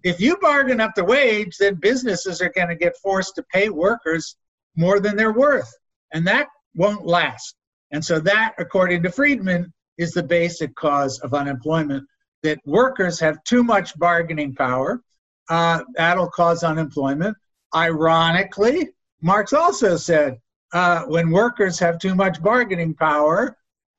if 0.04 0.20
you 0.20 0.36
bargain 0.38 0.80
up 0.80 0.94
the 0.94 1.04
wage, 1.04 1.56
then 1.58 1.74
businesses 1.76 2.40
are 2.40 2.50
going 2.50 2.68
to 2.68 2.74
get 2.74 2.96
forced 3.02 3.34
to 3.36 3.42
pay 3.52 3.68
workers 3.68 4.36
more 4.76 5.00
than 5.00 5.16
they're 5.16 5.32
worth. 5.32 5.72
And 6.12 6.26
that 6.26 6.48
won't 6.74 7.06
last. 7.06 7.54
And 7.92 8.04
so, 8.04 8.20
that, 8.20 8.54
according 8.58 9.02
to 9.02 9.10
Friedman, 9.10 9.72
is 9.98 10.12
the 10.12 10.22
basic 10.22 10.74
cause 10.76 11.18
of 11.20 11.34
unemployment 11.34 12.06
that 12.42 12.58
workers 12.64 13.18
have 13.20 13.42
too 13.44 13.62
much 13.62 13.98
bargaining 13.98 14.54
power. 14.54 15.02
Uh, 15.48 15.82
that'll 15.94 16.30
cause 16.30 16.62
unemployment. 16.62 17.36
Ironically, 17.74 18.90
Marx 19.20 19.52
also 19.52 19.96
said 19.96 20.38
uh, 20.72 21.04
when 21.04 21.30
workers 21.30 21.78
have 21.78 21.98
too 21.98 22.14
much 22.14 22.42
bargaining 22.42 22.94
power, 22.94 23.56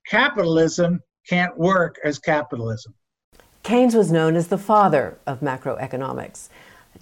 capitalism 0.07 1.01
can't 1.27 1.57
work 1.57 1.97
as 2.03 2.19
capitalism. 2.19 2.93
Keynes 3.63 3.93
was 3.93 4.11
known 4.11 4.35
as 4.35 4.47
the 4.47 4.57
father 4.57 5.17
of 5.27 5.41
macroeconomics. 5.41 6.49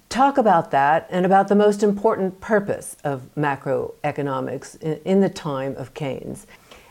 Talk 0.08 0.38
about 0.38 0.70
that 0.72 1.06
and 1.10 1.24
about 1.24 1.48
the 1.48 1.54
most 1.54 1.82
important 1.82 2.40
purpose 2.40 2.96
of 3.02 3.28
macroeconomics 3.36 4.80
in, 4.82 5.00
in 5.04 5.20
the 5.20 5.30
time 5.30 5.74
of 5.76 5.94
Keynes 5.94 6.46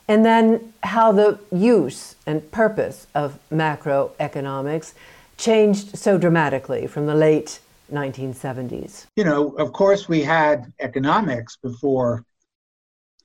and 0.10 0.26
then 0.26 0.74
how 0.82 1.12
the 1.12 1.40
use 1.52 2.16
and 2.26 2.52
purpose 2.52 3.06
of 3.14 3.38
macroeconomics 3.52 4.94
changed 5.38 5.98
so 5.98 6.18
dramatically 6.18 6.88
from 6.88 7.06
the 7.06 7.14
late 7.14 7.60
1970s. 7.94 9.06
You 9.16 9.24
know, 9.24 9.50
of 9.52 9.72
course, 9.72 10.10
we 10.10 10.22
had 10.24 10.74
economics 10.80 11.58
before 11.58 12.26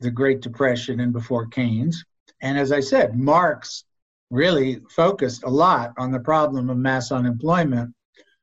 the 0.00 0.10
Great 0.10 0.40
Depression 0.40 1.00
and 1.00 1.12
before 1.12 1.46
Keynes. 1.46 2.04
And 2.40 2.58
as 2.58 2.72
I 2.72 2.80
said, 2.80 3.18
Marx 3.18 3.84
really 4.30 4.80
focused 4.90 5.44
a 5.44 5.50
lot 5.50 5.92
on 5.98 6.10
the 6.10 6.20
problem 6.20 6.70
of 6.70 6.76
mass 6.76 7.12
unemployment. 7.12 7.94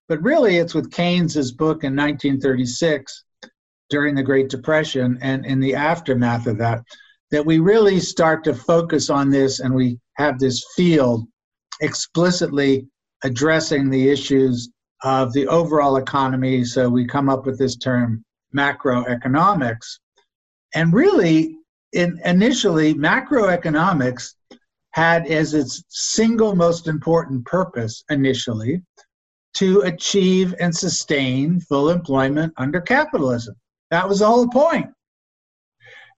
But 0.07 0.21
really, 0.21 0.57
it's 0.57 0.73
with 0.73 0.91
Keynes's 0.91 1.51
book 1.51 1.83
in 1.83 1.95
1936 1.95 3.23
during 3.89 4.15
the 4.15 4.23
Great 4.23 4.49
Depression 4.49 5.19
and 5.21 5.45
in 5.45 5.59
the 5.59 5.75
aftermath 5.75 6.47
of 6.47 6.57
that 6.57 6.81
that 7.31 7.45
we 7.45 7.59
really 7.59 7.99
start 7.99 8.43
to 8.43 8.53
focus 8.53 9.09
on 9.09 9.29
this 9.29 9.61
and 9.61 9.73
we 9.73 9.97
have 10.15 10.37
this 10.37 10.63
field 10.75 11.25
explicitly 11.79 12.85
addressing 13.23 13.89
the 13.89 14.09
issues 14.09 14.69
of 15.03 15.31
the 15.33 15.47
overall 15.47 15.97
economy. 15.97 16.63
So 16.63 16.89
we 16.89 17.07
come 17.07 17.29
up 17.29 17.45
with 17.45 17.57
this 17.57 17.77
term 17.77 18.23
macroeconomics. 18.55 19.99
And 20.73 20.93
really, 20.93 21.57
in, 21.93 22.19
initially, 22.25 22.93
macroeconomics 22.93 24.33
had 24.91 25.27
as 25.27 25.53
its 25.53 25.83
single 25.89 26.55
most 26.55 26.87
important 26.87 27.45
purpose 27.45 28.03
initially 28.09 28.81
to 29.53 29.81
achieve 29.81 30.55
and 30.59 30.75
sustain 30.75 31.59
full 31.59 31.89
employment 31.89 32.53
under 32.57 32.79
capitalism. 32.81 33.55
That 33.89 34.07
was 34.07 34.19
the 34.19 34.27
whole 34.27 34.47
point. 34.47 34.89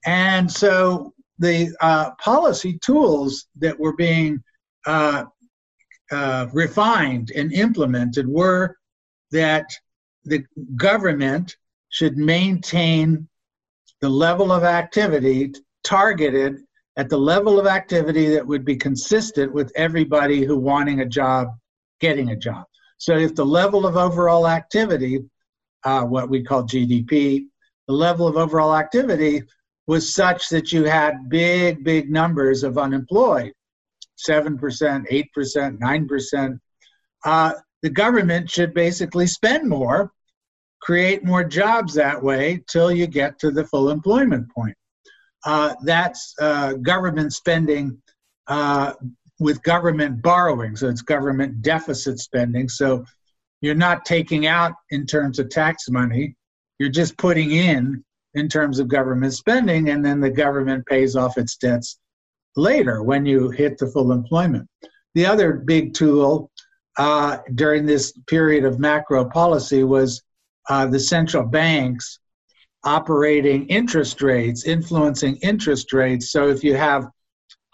And 0.06 0.50
so 0.50 1.12
the 1.38 1.74
uh, 1.80 2.12
policy 2.16 2.78
tools 2.78 3.46
that 3.56 3.78
were 3.78 3.96
being 3.96 4.42
uh, 4.86 5.24
uh, 6.12 6.46
refined 6.52 7.32
and 7.34 7.52
implemented 7.52 8.28
were 8.28 8.76
that 9.32 9.66
the 10.24 10.44
government 10.76 11.56
should 11.88 12.16
maintain 12.16 13.28
the 14.04 14.10
level 14.10 14.52
of 14.52 14.64
activity 14.64 15.50
targeted 15.82 16.60
at 16.98 17.08
the 17.08 17.16
level 17.16 17.58
of 17.58 17.66
activity 17.66 18.28
that 18.28 18.46
would 18.46 18.62
be 18.62 18.76
consistent 18.76 19.50
with 19.50 19.72
everybody 19.76 20.44
who 20.44 20.58
wanting 20.58 21.00
a 21.00 21.06
job 21.06 21.48
getting 22.00 22.28
a 22.28 22.36
job. 22.36 22.66
So 22.98 23.16
if 23.16 23.34
the 23.34 23.46
level 23.46 23.86
of 23.86 23.96
overall 23.96 24.46
activity, 24.46 25.24
uh, 25.84 26.02
what 26.02 26.28
we 26.28 26.42
call 26.42 26.64
GDP, 26.64 27.46
the 27.88 27.94
level 27.94 28.28
of 28.28 28.36
overall 28.36 28.76
activity 28.76 29.42
was 29.86 30.12
such 30.12 30.50
that 30.50 30.70
you 30.70 30.84
had 30.84 31.30
big, 31.30 31.82
big 31.82 32.10
numbers 32.10 32.62
of 32.62 32.76
unemployed 32.76 33.54
7%, 34.28 34.58
8%, 34.58 35.78
9%. 35.78 36.58
Uh, 37.24 37.52
the 37.80 37.88
government 37.88 38.50
should 38.50 38.74
basically 38.74 39.26
spend 39.26 39.66
more, 39.66 40.12
create 40.84 41.24
more 41.24 41.42
jobs 41.42 41.94
that 41.94 42.22
way 42.22 42.62
till 42.70 42.92
you 42.92 43.06
get 43.06 43.38
to 43.38 43.50
the 43.50 43.64
full 43.64 43.88
employment 43.88 44.46
point. 44.52 44.76
Uh, 45.46 45.74
that's 45.82 46.34
uh, 46.40 46.74
government 46.74 47.32
spending 47.32 48.00
uh, 48.48 48.92
with 49.40 49.62
government 49.62 50.20
borrowing. 50.20 50.76
So 50.76 50.88
it's 50.88 51.00
government 51.00 51.62
deficit 51.62 52.18
spending. 52.18 52.68
So 52.68 53.04
you're 53.62 53.74
not 53.74 54.04
taking 54.04 54.46
out 54.46 54.72
in 54.90 55.06
terms 55.06 55.38
of 55.38 55.48
tax 55.48 55.88
money, 55.88 56.36
you're 56.78 56.90
just 56.90 57.16
putting 57.16 57.52
in 57.52 58.04
in 58.34 58.48
terms 58.48 58.78
of 58.78 58.88
government 58.88 59.32
spending, 59.32 59.88
and 59.88 60.04
then 60.04 60.20
the 60.20 60.28
government 60.28 60.84
pays 60.86 61.16
off 61.16 61.38
its 61.38 61.56
debts 61.56 61.98
later 62.56 63.02
when 63.02 63.24
you 63.24 63.48
hit 63.48 63.78
the 63.78 63.86
full 63.86 64.12
employment. 64.12 64.68
The 65.14 65.24
other 65.24 65.54
big 65.54 65.94
tool 65.94 66.50
uh, 66.98 67.38
during 67.54 67.86
this 67.86 68.12
period 68.26 68.64
of 68.64 68.78
macro 68.78 69.24
policy 69.24 69.82
was 69.82 70.22
uh, 70.68 70.86
the 70.86 71.00
central 71.00 71.44
banks 71.44 72.18
operating 72.84 73.66
interest 73.68 74.22
rates, 74.22 74.64
influencing 74.64 75.36
interest 75.36 75.92
rates. 75.92 76.30
So 76.30 76.48
if 76.48 76.62
you 76.62 76.74
have 76.74 77.08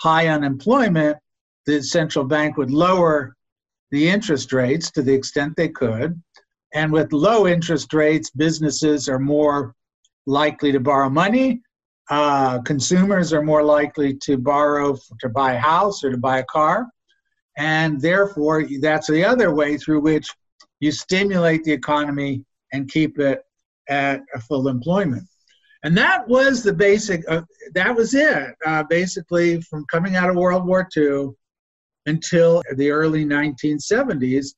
high 0.00 0.28
unemployment, 0.28 1.18
the 1.66 1.82
central 1.82 2.24
bank 2.24 2.56
would 2.56 2.70
lower 2.70 3.34
the 3.90 4.08
interest 4.08 4.52
rates 4.52 4.90
to 4.92 5.02
the 5.02 5.12
extent 5.12 5.54
they 5.56 5.68
could. 5.68 6.20
And 6.72 6.92
with 6.92 7.12
low 7.12 7.48
interest 7.48 7.92
rates, 7.92 8.30
businesses 8.30 9.08
are 9.08 9.18
more 9.18 9.74
likely 10.26 10.70
to 10.72 10.80
borrow 10.80 11.10
money. 11.10 11.60
Uh, 12.08 12.60
consumers 12.62 13.32
are 13.32 13.42
more 13.42 13.62
likely 13.62 14.14
to 14.14 14.36
borrow 14.36 14.96
to 15.20 15.28
buy 15.28 15.54
a 15.54 15.58
house 15.58 16.02
or 16.04 16.10
to 16.10 16.16
buy 16.18 16.38
a 16.38 16.44
car. 16.44 16.86
And 17.56 18.00
therefore, 18.00 18.64
that's 18.80 19.08
the 19.08 19.24
other 19.24 19.54
way 19.54 19.76
through 19.76 20.00
which 20.00 20.28
you 20.78 20.92
stimulate 20.92 21.64
the 21.64 21.72
economy 21.72 22.44
and 22.72 22.90
keep 22.90 23.18
it 23.18 23.42
at 23.88 24.20
a 24.34 24.40
full 24.40 24.68
employment. 24.68 25.26
And 25.82 25.96
that 25.96 26.28
was 26.28 26.62
the 26.62 26.72
basic, 26.72 27.22
uh, 27.28 27.42
that 27.74 27.94
was 27.94 28.14
it, 28.14 28.54
uh, 28.66 28.82
basically, 28.84 29.60
from 29.62 29.86
coming 29.90 30.16
out 30.16 30.28
of 30.28 30.36
World 30.36 30.66
War 30.66 30.86
II 30.96 31.30
until 32.06 32.62
the 32.76 32.90
early 32.90 33.24
1970s. 33.24 34.54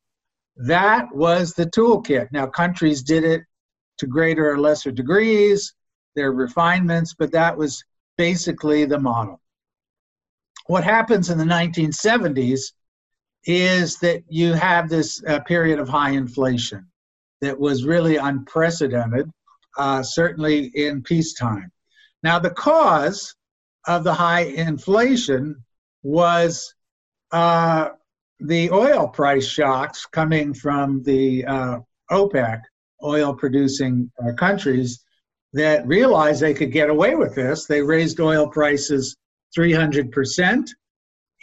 That 0.56 1.06
was 1.14 1.52
the 1.52 1.66
toolkit. 1.66 2.28
Now, 2.32 2.46
countries 2.46 3.02
did 3.02 3.24
it 3.24 3.42
to 3.98 4.06
greater 4.06 4.50
or 4.50 4.58
lesser 4.58 4.90
degrees, 4.90 5.74
there 6.14 6.28
are 6.28 6.34
refinements, 6.34 7.14
but 7.18 7.32
that 7.32 7.56
was 7.56 7.82
basically 8.18 8.84
the 8.84 8.98
model. 8.98 9.40
What 10.66 10.84
happens 10.84 11.30
in 11.30 11.38
the 11.38 11.44
1970s 11.44 12.72
is 13.44 13.98
that 13.98 14.22
you 14.28 14.52
have 14.52 14.88
this 14.88 15.22
uh, 15.26 15.40
period 15.40 15.78
of 15.78 15.88
high 15.88 16.10
inflation 16.10 16.86
that 17.42 17.58
was 17.58 17.84
really 17.84 18.16
unprecedented, 18.16 19.28
uh, 19.76 20.02
certainly 20.02 20.70
in 20.74 21.02
peacetime. 21.02 21.70
Now, 22.22 22.38
the 22.38 22.50
cause 22.50 23.34
of 23.86 24.04
the 24.04 24.14
high 24.14 24.44
inflation 24.44 25.62
was 26.04 26.72
uh, 27.32 27.90
the 28.38 28.70
oil 28.70 29.08
price 29.08 29.46
shocks 29.46 30.06
coming 30.06 30.54
from 30.54 31.02
the 31.02 31.44
uh, 31.44 31.78
OPEC 32.10 32.60
oil 33.04 33.34
producing 33.34 34.10
uh, 34.24 34.32
countries 34.34 35.02
that 35.52 35.86
realized 35.86 36.40
they 36.40 36.54
could 36.54 36.72
get 36.72 36.90
away 36.90 37.16
with 37.16 37.34
this. 37.34 37.66
They 37.66 37.82
raised 37.82 38.20
oil 38.20 38.48
prices 38.48 39.16
300% 39.56 40.68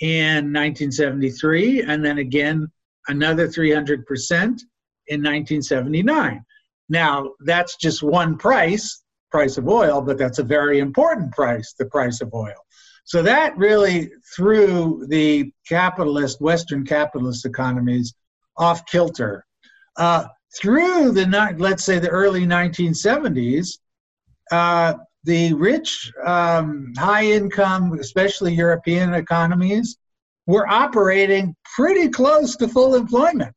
in 0.02 0.54
1973, 0.54 1.84
and 1.84 2.04
then 2.04 2.20
again 2.20 2.68
another 3.10 3.48
300% 3.48 4.60
in 5.10 5.20
1979. 5.20 6.44
Now, 6.88 7.32
that's 7.42 7.76
just 7.76 8.02
one 8.02 8.38
price, 8.38 9.04
price 9.32 9.58
of 9.58 9.68
oil, 9.68 10.02
but 10.02 10.18
that's 10.18 10.40
a 10.40 10.44
very 10.44 10.80
important 10.80 11.32
price, 11.32 11.74
the 11.78 11.86
price 11.86 12.22
of 12.22 12.34
oil. 12.34 12.56
So 13.04 13.22
that 13.24 13.58
really 13.58 14.12
threw 14.36 15.06
the 15.08 15.52
capitalist, 15.68 16.42
Western 16.42 16.86
capitalist 16.86 17.46
economies 17.46 18.14
off 18.58 18.86
kilter. 18.86 19.46
Uh, 19.98 20.26
through 20.60 21.12
the, 21.12 21.56
let's 21.58 21.84
say, 21.84 22.00
the 22.00 22.10
early 22.10 22.46
1970s, 22.46 23.80
uh, 24.52 24.94
the 25.24 25.54
rich, 25.54 26.12
um, 26.26 26.94
high 26.98 27.26
income, 27.26 27.98
especially 28.00 28.54
European 28.54 29.14
economies, 29.14 29.98
were 30.48 30.68
operating 30.68 31.56
pretty 31.76 32.10
close 32.10 32.56
to 32.56 32.68
full 32.68 32.96
employment. 32.96 33.54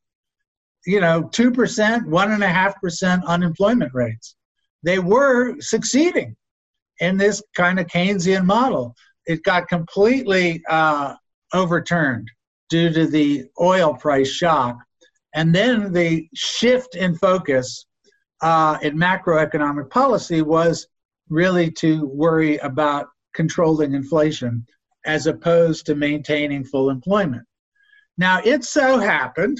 You 0.85 0.99
know, 0.99 1.23
2%, 1.23 1.53
1.5% 1.53 3.25
unemployment 3.25 3.93
rates. 3.93 4.35
They 4.83 4.99
were 4.99 5.59
succeeding 5.59 6.35
in 6.99 7.17
this 7.17 7.41
kind 7.55 7.79
of 7.79 7.87
Keynesian 7.87 8.45
model. 8.45 8.95
It 9.25 9.43
got 9.43 9.69
completely 9.69 10.61
uh, 10.69 11.15
overturned 11.53 12.29
due 12.69 12.91
to 12.91 13.07
the 13.07 13.45
oil 13.61 13.93
price 13.93 14.29
shock. 14.29 14.77
And 15.35 15.53
then 15.53 15.93
the 15.93 16.27
shift 16.35 16.95
in 16.95 17.15
focus 17.15 17.85
uh, 18.41 18.77
in 18.81 18.97
macroeconomic 18.97 19.89
policy 19.89 20.41
was 20.41 20.87
really 21.29 21.71
to 21.71 22.05
worry 22.07 22.57
about 22.57 23.07
controlling 23.33 23.93
inflation 23.93 24.65
as 25.05 25.27
opposed 25.27 25.85
to 25.85 25.95
maintaining 25.95 26.63
full 26.63 26.89
employment. 26.89 27.43
Now, 28.17 28.41
it 28.43 28.63
so 28.63 28.99
happened 28.99 29.59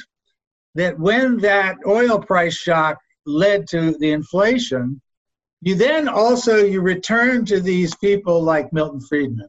that 0.76 1.00
when 1.00 1.38
that 1.38 1.78
oil 1.86 2.20
price 2.20 2.56
shock 2.56 2.98
led 3.26 3.68
to 3.70 3.98
the 4.00 4.12
inflation, 4.12 5.02
you 5.62 5.76
then 5.76 6.08
also 6.08 6.58
you 6.58 6.82
return 6.82 7.46
to 7.46 7.62
these 7.62 7.96
people 7.96 8.42
like 8.44 8.74
Milton 8.74 9.02
Friedman, 9.02 9.48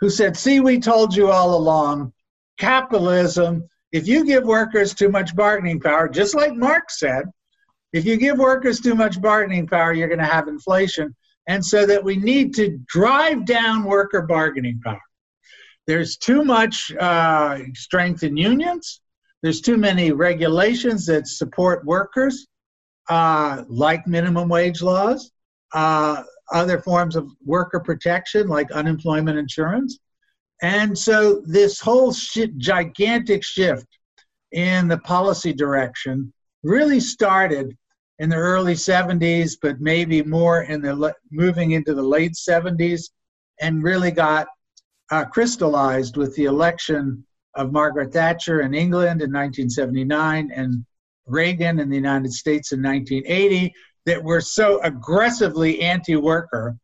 who 0.00 0.08
said, 0.08 0.36
"See, 0.36 0.60
we 0.60 0.78
told 0.80 1.14
you 1.14 1.30
all 1.30 1.56
along, 1.56 2.12
capitalism. 2.58 3.68
If 3.92 4.08
you 4.08 4.24
give 4.24 4.44
workers 4.44 4.94
too 4.94 5.08
much 5.08 5.36
bargaining 5.36 5.80
power, 5.80 6.08
just 6.08 6.34
like 6.34 6.54
Marx 6.54 6.98
said, 6.98 7.26
if 7.92 8.04
you 8.04 8.16
give 8.16 8.38
workers 8.38 8.80
too 8.80 8.94
much 8.94 9.20
bargaining 9.20 9.68
power, 9.68 9.92
you're 9.92 10.08
going 10.08 10.18
to 10.18 10.24
have 10.24 10.48
inflation 10.48 11.14
and 11.46 11.64
so 11.64 11.86
that 11.86 12.02
we 12.02 12.16
need 12.16 12.54
to 12.54 12.78
drive 12.86 13.44
down 13.44 13.84
worker 13.84 14.22
bargaining 14.22 14.80
power. 14.84 15.00
There's 15.86 16.16
too 16.16 16.44
much 16.44 16.92
uh, 16.98 17.58
strength 17.74 18.22
in 18.22 18.36
unions. 18.36 19.00
There's 19.44 19.60
too 19.60 19.76
many 19.76 20.10
regulations 20.10 21.04
that 21.04 21.28
support 21.28 21.84
workers, 21.84 22.46
uh, 23.10 23.64
like 23.68 24.06
minimum 24.06 24.48
wage 24.48 24.80
laws, 24.80 25.32
uh, 25.74 26.22
other 26.50 26.80
forms 26.80 27.14
of 27.14 27.30
worker 27.44 27.78
protection, 27.78 28.48
like 28.48 28.70
unemployment 28.70 29.36
insurance. 29.36 29.98
And 30.62 30.96
so 30.96 31.42
this 31.44 31.78
whole 31.78 32.14
gigantic 32.56 33.44
shift 33.44 33.86
in 34.52 34.88
the 34.88 34.96
policy 35.00 35.52
direction 35.52 36.32
really 36.62 36.98
started 36.98 37.76
in 38.20 38.30
the 38.30 38.36
early 38.36 38.72
70s, 38.72 39.58
but 39.60 39.78
maybe 39.78 40.22
more 40.22 40.62
in 40.62 40.80
the 40.80 41.14
moving 41.30 41.72
into 41.72 41.92
the 41.92 42.02
late 42.02 42.32
70s, 42.32 43.10
and 43.60 43.82
really 43.82 44.10
got 44.10 44.46
uh, 45.10 45.26
crystallized 45.26 46.16
with 46.16 46.34
the 46.34 46.46
election 46.46 47.26
of 47.56 47.72
Margaret 47.72 48.12
Thatcher 48.12 48.60
in 48.60 48.74
England 48.74 49.22
in 49.22 49.30
1979 49.32 50.50
and 50.54 50.84
Reagan 51.26 51.78
in 51.78 51.88
the 51.88 51.96
United 51.96 52.32
States 52.32 52.72
in 52.72 52.82
1980 52.82 53.72
that 54.06 54.22
were 54.22 54.40
so 54.40 54.80
aggressively 54.82 55.80
anti-worker. 55.80 56.76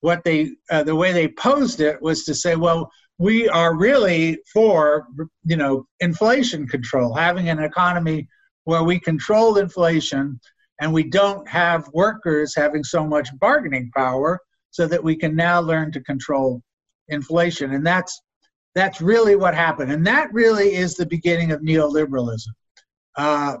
What 0.00 0.22
they, 0.24 0.50
uh, 0.70 0.82
the 0.82 0.94
way 0.94 1.12
they 1.12 1.28
posed 1.28 1.80
it 1.80 2.00
was 2.00 2.24
to 2.24 2.34
say, 2.34 2.54
well, 2.54 2.90
we 3.18 3.48
are 3.48 3.76
really 3.76 4.38
for, 4.52 5.08
you 5.44 5.56
know, 5.56 5.86
inflation 6.00 6.68
control, 6.68 7.14
having 7.14 7.48
an 7.48 7.58
economy 7.58 8.28
where 8.64 8.84
we 8.84 9.00
control 9.00 9.58
inflation 9.58 10.38
and 10.80 10.92
we 10.92 11.02
don't 11.02 11.48
have 11.48 11.88
workers 11.92 12.54
having 12.54 12.84
so 12.84 13.04
much 13.04 13.28
bargaining 13.40 13.90
power 13.96 14.38
so 14.70 14.86
that 14.86 15.02
we 15.02 15.16
can 15.16 15.34
now 15.34 15.60
learn 15.60 15.90
to 15.90 16.00
control 16.02 16.62
inflation 17.08 17.72
and 17.72 17.86
that's 17.86 18.20
that's 18.78 19.00
really 19.00 19.36
what 19.36 19.54
happened 19.54 19.90
and 19.92 20.06
that 20.06 20.32
really 20.32 20.74
is 20.74 20.94
the 20.94 21.06
beginning 21.06 21.52
of 21.52 21.60
neoliberalism 21.60 22.48
uh, 23.16 23.56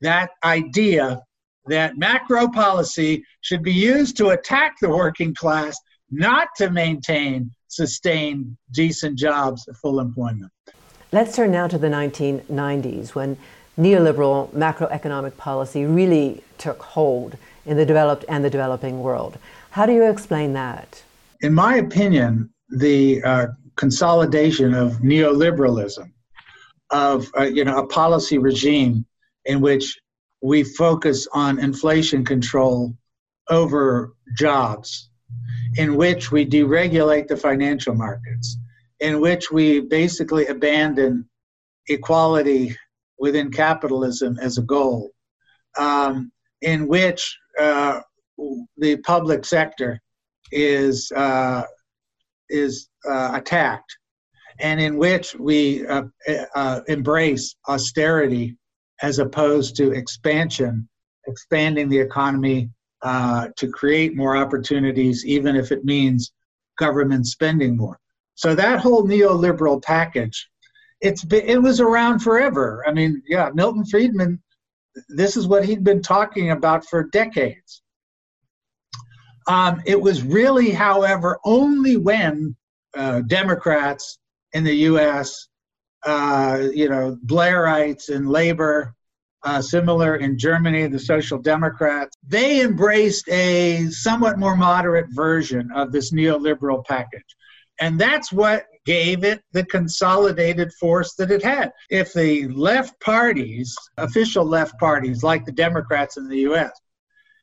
that 0.00 0.30
idea 0.44 1.20
that 1.66 1.96
macro 1.98 2.48
policy 2.48 3.24
should 3.40 3.62
be 3.62 3.72
used 3.72 4.16
to 4.16 4.28
attack 4.30 4.76
the 4.80 4.88
working 4.88 5.34
class 5.34 5.78
not 6.10 6.48
to 6.56 6.70
maintain 6.70 7.50
sustain 7.68 8.56
decent 8.72 9.18
jobs 9.18 9.66
full 9.80 10.00
employment 10.00 10.50
let's 11.12 11.36
turn 11.36 11.50
now 11.50 11.66
to 11.66 11.78
the 11.78 11.88
1990s 11.88 13.14
when 13.14 13.36
neoliberal 13.78 14.50
macroeconomic 14.52 15.36
policy 15.36 15.84
really 15.84 16.42
took 16.58 16.82
hold 16.82 17.36
in 17.64 17.76
the 17.76 17.86
developed 17.86 18.24
and 18.28 18.44
the 18.44 18.50
developing 18.50 19.00
world. 19.00 19.38
How 19.70 19.86
do 19.86 19.92
you 19.92 20.04
explain 20.04 20.52
that? 20.54 21.02
In 21.40 21.54
my 21.54 21.76
opinion, 21.76 22.50
the 22.68 23.22
uh, 23.22 23.46
consolidation 23.80 24.74
of 24.74 24.98
neoliberalism, 24.98 26.12
of 26.90 27.26
uh, 27.38 27.44
you 27.44 27.64
know 27.64 27.78
a 27.78 27.86
policy 27.86 28.36
regime 28.36 29.06
in 29.46 29.62
which 29.62 29.98
we 30.42 30.62
focus 30.62 31.26
on 31.32 31.58
inflation 31.58 32.22
control 32.22 32.94
over 33.48 34.12
jobs, 34.36 35.08
in 35.76 35.96
which 35.96 36.30
we 36.30 36.44
deregulate 36.44 37.26
the 37.26 37.36
financial 37.36 37.94
markets, 37.94 38.58
in 39.00 39.18
which 39.18 39.50
we 39.50 39.80
basically 39.80 40.46
abandon 40.48 41.26
equality 41.88 42.76
within 43.18 43.50
capitalism 43.50 44.38
as 44.42 44.58
a 44.58 44.62
goal, 44.76 45.10
um, 45.78 46.30
in 46.60 46.86
which 46.86 47.34
uh, 47.58 48.00
the 48.76 48.98
public 48.98 49.46
sector 49.46 49.98
is 50.52 51.10
uh, 51.16 51.62
is 52.50 52.88
uh, 53.08 53.30
attacked, 53.34 53.96
and 54.58 54.80
in 54.80 54.96
which 54.96 55.34
we 55.34 55.86
uh, 55.86 56.02
uh, 56.54 56.80
embrace 56.88 57.56
austerity 57.68 58.56
as 59.02 59.18
opposed 59.18 59.76
to 59.76 59.92
expansion, 59.92 60.88
expanding 61.26 61.88
the 61.88 61.98
economy 61.98 62.68
uh, 63.02 63.48
to 63.56 63.68
create 63.68 64.14
more 64.14 64.36
opportunities, 64.36 65.24
even 65.24 65.56
if 65.56 65.72
it 65.72 65.84
means 65.84 66.32
government 66.78 67.26
spending 67.26 67.76
more. 67.76 67.98
So 68.34 68.54
that 68.54 68.80
whole 68.80 69.06
neoliberal 69.06 69.82
package 69.82 70.50
it's 71.00 71.24
been, 71.24 71.46
it 71.46 71.60
was 71.60 71.80
around 71.80 72.20
forever. 72.20 72.84
I 72.86 72.92
mean, 72.92 73.22
yeah, 73.26 73.50
Milton 73.54 73.84
Friedman, 73.84 74.42
this 75.08 75.36
is 75.36 75.46
what 75.46 75.64
he'd 75.64 75.84
been 75.84 76.02
talking 76.02 76.50
about 76.50 76.84
for 76.86 77.04
decades. 77.04 77.82
Um, 79.50 79.82
it 79.84 80.00
was 80.00 80.22
really, 80.22 80.70
however, 80.70 81.40
only 81.44 81.96
when 81.96 82.54
uh, 82.94 83.22
Democrats 83.22 84.16
in 84.52 84.62
the 84.62 84.76
U.S., 84.90 85.48
uh, 86.06 86.68
you 86.72 86.88
know, 86.88 87.18
Blairites 87.26 88.10
and 88.10 88.30
Labor, 88.30 88.94
uh, 89.42 89.60
similar 89.60 90.14
in 90.14 90.38
Germany, 90.38 90.86
the 90.86 91.00
Social 91.00 91.36
Democrats, 91.36 92.16
they 92.24 92.60
embraced 92.60 93.28
a 93.28 93.86
somewhat 93.86 94.38
more 94.38 94.56
moderate 94.56 95.08
version 95.10 95.68
of 95.74 95.90
this 95.90 96.12
neoliberal 96.12 96.86
package. 96.86 97.34
And 97.80 97.98
that's 97.98 98.30
what 98.30 98.66
gave 98.86 99.24
it 99.24 99.42
the 99.50 99.64
consolidated 99.64 100.72
force 100.74 101.14
that 101.16 101.32
it 101.32 101.42
had. 101.42 101.72
If 101.90 102.12
the 102.12 102.46
left 102.46 103.00
parties, 103.00 103.76
official 103.96 104.44
left 104.44 104.78
parties 104.78 105.24
like 105.24 105.44
the 105.44 105.50
Democrats 105.50 106.18
in 106.18 106.28
the 106.28 106.38
US, 106.50 106.70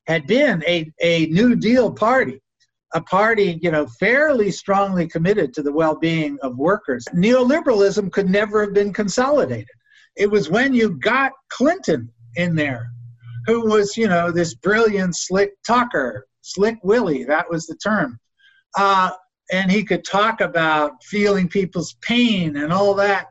had 0.08 0.26
been 0.26 0.64
a, 0.66 0.92
a 1.02 1.28
New 1.28 1.56
Deal 1.56 1.92
party, 1.92 2.40
a 2.94 3.02
party, 3.02 3.60
you 3.62 3.70
know, 3.70 3.86
fairly 4.00 4.50
strongly 4.50 5.08
committed 5.08 5.54
to 5.54 5.62
the 5.62 5.72
well-being 5.72 6.38
of 6.42 6.58
workers, 6.58 7.06
neoliberalism 7.14 8.12
could 8.12 8.30
never 8.30 8.62
have 8.62 8.74
been 8.74 8.94
consolidated. 8.94 9.68
It 10.16 10.32
was 10.32 10.50
when 10.50 10.74
you 10.74 10.98
got 11.00 11.34
Clinton 11.50 12.10
in 12.36 12.56
there, 12.56 12.90
who 13.46 13.68
was, 13.68 13.98
you 13.98 14.08
know, 14.08 14.32
this 14.32 14.56
brilliant, 14.56 15.16
slick 15.16 15.52
talker, 15.66 16.26
slick 16.42 16.78
Willie, 16.84 17.26
that 17.26 17.50
was 17.50 17.68
the 17.68 17.76
term. 17.76 18.18
Uh, 18.78 19.12
and 19.52 19.72
he 19.72 19.84
could 19.84 20.06
talk 20.06 20.42
about 20.42 21.04
feeling 21.04 21.48
people's 21.48 21.96
pain 22.02 22.58
and 22.58 22.72
all 22.72 22.94
that. 22.94 23.28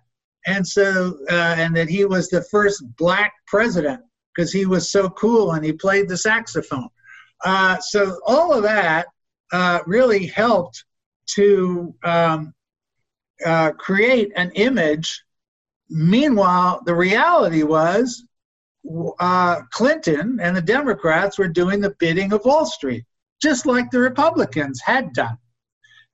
And 0.46 0.66
so, 0.66 1.18
uh, 1.30 1.54
and 1.58 1.74
that 1.76 1.88
he 1.88 2.04
was 2.04 2.28
the 2.28 2.44
first 2.50 2.84
black 2.96 3.32
president 3.46 4.00
because 4.36 4.52
he 4.52 4.66
was 4.66 4.90
so 4.90 5.08
cool 5.10 5.52
and 5.52 5.64
he 5.64 5.72
played 5.72 6.08
the 6.08 6.16
saxophone. 6.16 6.88
Uh, 7.44 7.78
so 7.80 8.18
all 8.26 8.52
of 8.52 8.62
that 8.62 9.06
uh, 9.52 9.80
really 9.86 10.26
helped 10.26 10.84
to 11.26 11.94
um, 12.04 12.54
uh, 13.44 13.72
create 13.72 14.32
an 14.36 14.50
image. 14.54 15.22
Meanwhile, 15.88 16.82
the 16.84 16.94
reality 16.94 17.62
was 17.62 18.24
uh, 19.18 19.60
Clinton 19.72 20.38
and 20.40 20.56
the 20.56 20.62
Democrats 20.62 21.38
were 21.38 21.48
doing 21.48 21.80
the 21.80 21.94
bidding 21.98 22.32
of 22.32 22.44
Wall 22.44 22.66
Street, 22.66 23.04
just 23.42 23.66
like 23.66 23.90
the 23.90 24.00
Republicans 24.00 24.80
had 24.84 25.12
done. 25.12 25.36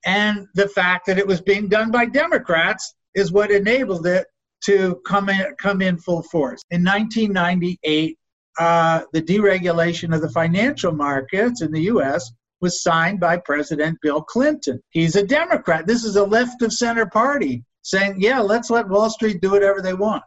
And 0.05 0.47
the 0.55 0.69
fact 0.69 1.07
that 1.07 1.19
it 1.19 1.27
was 1.27 1.41
being 1.41 1.69
done 1.69 1.91
by 1.91 2.07
Democrats 2.07 2.95
is 3.15 3.31
what 3.31 3.51
enabled 3.51 4.07
it 4.07 4.27
to 4.65 5.01
come 5.07 5.29
in, 5.29 5.55
come 5.59 5.83
in 5.83 5.99
full 5.99 6.23
force. 6.25 6.63
In 6.71 6.85
1998, 6.85 8.19
uh, 8.59 9.03
the 9.13 9.23
deregulation 9.23 10.15
of 10.15 10.21
the 10.21 10.31
financial 10.31 10.93
markets 10.93 11.63
in 11.63 11.73
the 11.73 11.83
U.S. 11.83 12.33
was 12.61 12.83
signed 12.83 13.21
by 13.21 13.37
President 13.39 13.99
Bill 14.03 14.23
Clinton. 14.23 14.81
He's 14.91 15.17
a 15.17 15.27
Democrat. 15.27 15.87
This 15.87 16.05
is 16.05 16.17
a 16.17 16.25
left 16.25 16.63
of 16.63 16.73
center 16.73 17.07
party 17.07 17.65
saying, 17.83 18.17
yeah, 18.19 18.41
let's 18.41 18.71
let 18.71 18.89
Wall 18.89 19.11
Street 19.11 19.41
do 19.41 19.51
whatever 19.51 19.81
they 19.81 19.95
want. 19.95 20.23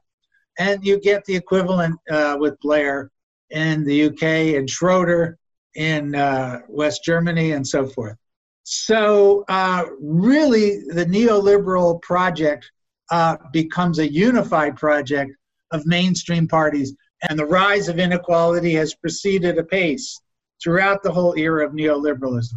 And 0.60 0.86
you 0.86 1.00
get 1.00 1.26
the 1.26 1.36
equivalent 1.36 2.00
uh, 2.10 2.38
with 2.40 2.60
Blair 2.62 3.12
in 3.50 3.84
the 3.86 4.06
UK 4.06 4.58
and 4.58 4.70
Schroeder 4.70 5.38
in 5.76 6.16
uh, 6.16 6.62
West 6.68 7.04
Germany 7.04 7.52
and 7.52 7.68
so 7.68 7.86
forth. 7.86 8.16
So, 8.64 9.46
uh, 9.48 9.86
really, 10.02 10.80
the 10.88 11.06
neoliberal 11.06 12.02
project 12.02 12.72
uh, 13.12 13.38
becomes 13.52 14.00
a 14.00 14.12
unified 14.12 14.76
project 14.76 15.32
of 15.72 15.86
mainstream 15.86 16.48
parties, 16.48 16.96
and 17.30 17.38
the 17.38 17.46
rise 17.46 17.88
of 17.90 18.00
inequality 18.00 18.74
has 18.74 18.96
proceeded 18.96 19.58
apace 19.58 20.20
throughout 20.64 21.04
the 21.04 21.12
whole 21.12 21.38
era 21.38 21.66
of 21.66 21.74
neoliberalism, 21.74 22.54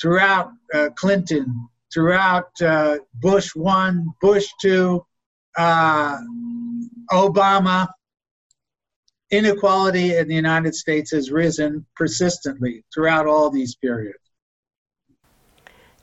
throughout 0.00 0.50
uh, 0.74 0.88
Clinton, 0.96 1.68
throughout 1.92 2.50
uh, 2.62 2.98
Bush 3.14 3.54
1, 3.54 4.06
Bush 4.20 4.46
2, 4.62 5.04
uh, 5.56 6.18
Obama. 7.12 7.88
Inequality 9.32 10.16
in 10.16 10.26
the 10.26 10.34
United 10.34 10.74
States 10.74 11.12
has 11.12 11.30
risen 11.30 11.86
persistently 11.94 12.84
throughout 12.92 13.26
all 13.26 13.48
these 13.48 13.76
periods 13.76 14.29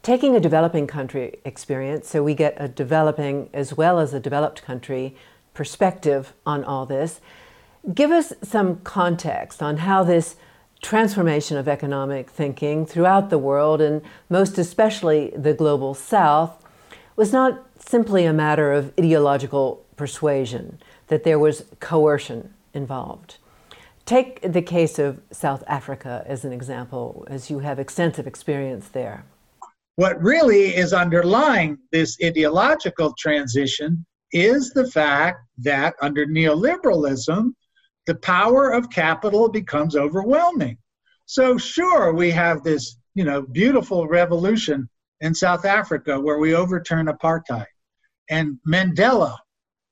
taking 0.08 0.38
a 0.38 0.40
developing 0.40 0.88
country 0.88 1.38
experience, 1.44 2.08
so 2.08 2.24
we 2.24 2.34
get 2.34 2.56
a 2.56 2.66
developing 2.70 3.50
as 3.54 3.76
well 3.76 4.00
as 4.00 4.14
a 4.14 4.22
developed 4.22 4.64
country 4.64 5.14
perspective 5.54 6.32
on 6.46 6.64
all 6.64 6.86
this, 6.86 7.20
give 7.94 8.10
us 8.10 8.32
some 8.42 8.78
context 8.86 9.62
on 9.62 9.76
how 9.80 10.06
this 10.06 10.38
transformation 10.82 11.58
of 11.58 11.68
economic 11.68 12.30
thinking 12.30 12.86
throughout 12.86 13.30
the 13.30 13.38
world, 13.38 13.82
and 13.82 14.02
most 14.30 14.58
especially 14.58 15.34
the 15.36 15.54
global 15.54 15.94
south, 15.94 16.66
was 17.18 17.34
not 17.34 17.66
simply 17.78 18.24
a 18.24 18.32
matter 18.32 18.72
of 18.72 18.94
ideological 18.98 19.84
persuasion, 19.98 20.80
that 21.08 21.26
there 21.26 21.38
was 21.38 21.66
coercion 21.82 22.54
involved. 22.74 23.36
Take 24.06 24.40
the 24.42 24.62
case 24.62 25.00
of 25.00 25.20
South 25.32 25.66
Africa 25.68 26.24
as 26.26 26.46
an 26.46 26.54
example, 26.54 27.28
as 27.30 27.50
you 27.50 27.60
have 27.60 27.78
extensive 27.78 28.26
experience 28.26 28.88
there. 28.88 29.26
What 29.98 30.22
really 30.22 30.76
is 30.76 30.94
underlying 30.94 31.80
this 31.92 32.18
ideological 32.24 33.16
transition 33.18 34.06
is 34.32 34.70
the 34.70 34.86
fact 34.92 35.40
that 35.58 35.96
under 36.04 36.28
neoliberalism, 36.28 37.52
the 38.06 38.16
power 38.16 38.70
of 38.70 38.92
capital 38.92 39.50
becomes 39.50 39.96
overwhelming. 39.96 40.78
So, 41.26 41.58
sure, 41.58 42.14
we 42.14 42.30
have 42.30 42.64
this, 42.64 42.96
you 43.16 43.24
know, 43.24 43.42
beautiful 43.42 44.08
revolution 44.08 44.88
in 45.22 45.34
South 45.34 45.66
Africa 45.66 46.20
where 46.20 46.38
we 46.38 46.54
overturn 46.54 47.08
apartheid. 47.08 47.66
And 48.30 48.60
Mandela, 48.68 49.36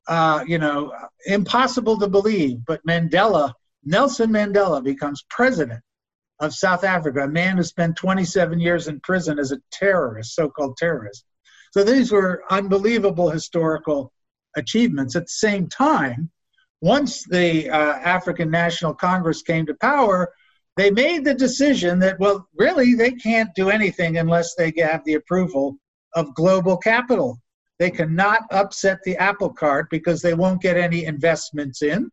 uh, 0.07 0.43
you 0.45 0.59
know, 0.59 0.93
impossible 1.25 1.97
to 1.97 2.07
believe, 2.07 2.59
but 2.67 2.85
Mandela, 2.85 3.53
Nelson 3.83 4.29
Mandela 4.29 4.83
becomes 4.83 5.25
president 5.31 5.81
of 6.39 6.53
South 6.53 6.83
Africa, 6.83 7.23
a 7.23 7.27
man 7.27 7.57
who 7.57 7.63
spent 7.63 7.95
27 7.95 8.59
years 8.59 8.87
in 8.87 8.99
prison 9.01 9.39
as 9.39 9.51
a 9.51 9.61
terrorist, 9.71 10.35
so 10.35 10.49
called 10.49 10.77
terrorist. 10.77 11.25
So 11.71 11.83
these 11.83 12.11
were 12.11 12.43
unbelievable 12.49 13.29
historical 13.29 14.11
achievements. 14.55 15.15
At 15.15 15.23
the 15.23 15.29
same 15.29 15.67
time, 15.67 16.29
once 16.81 17.23
the 17.23 17.69
uh, 17.69 17.75
African 17.75 18.51
National 18.51 18.93
Congress 18.93 19.41
came 19.41 19.65
to 19.65 19.73
power, 19.75 20.31
they 20.77 20.91
made 20.91 21.23
the 21.23 21.33
decision 21.33 21.99
that, 21.99 22.19
well, 22.19 22.47
really, 22.57 22.95
they 22.95 23.11
can't 23.11 23.53
do 23.55 23.69
anything 23.69 24.17
unless 24.17 24.55
they 24.55 24.73
have 24.77 25.03
the 25.05 25.13
approval 25.15 25.77
of 26.15 26.35
global 26.35 26.77
capital. 26.77 27.41
They 27.79 27.91
cannot 27.91 28.41
upset 28.51 28.99
the 29.03 29.17
apple 29.17 29.49
cart 29.49 29.89
because 29.89 30.21
they 30.21 30.33
won't 30.33 30.61
get 30.61 30.77
any 30.77 31.05
investments 31.05 31.81
in. 31.81 32.09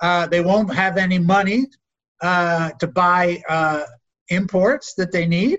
Uh, 0.00 0.26
they 0.26 0.40
won't 0.40 0.72
have 0.74 0.96
any 0.96 1.18
money 1.18 1.66
uh, 2.22 2.70
to 2.78 2.86
buy 2.86 3.42
uh, 3.48 3.84
imports 4.28 4.94
that 4.94 5.12
they 5.12 5.26
need, 5.26 5.58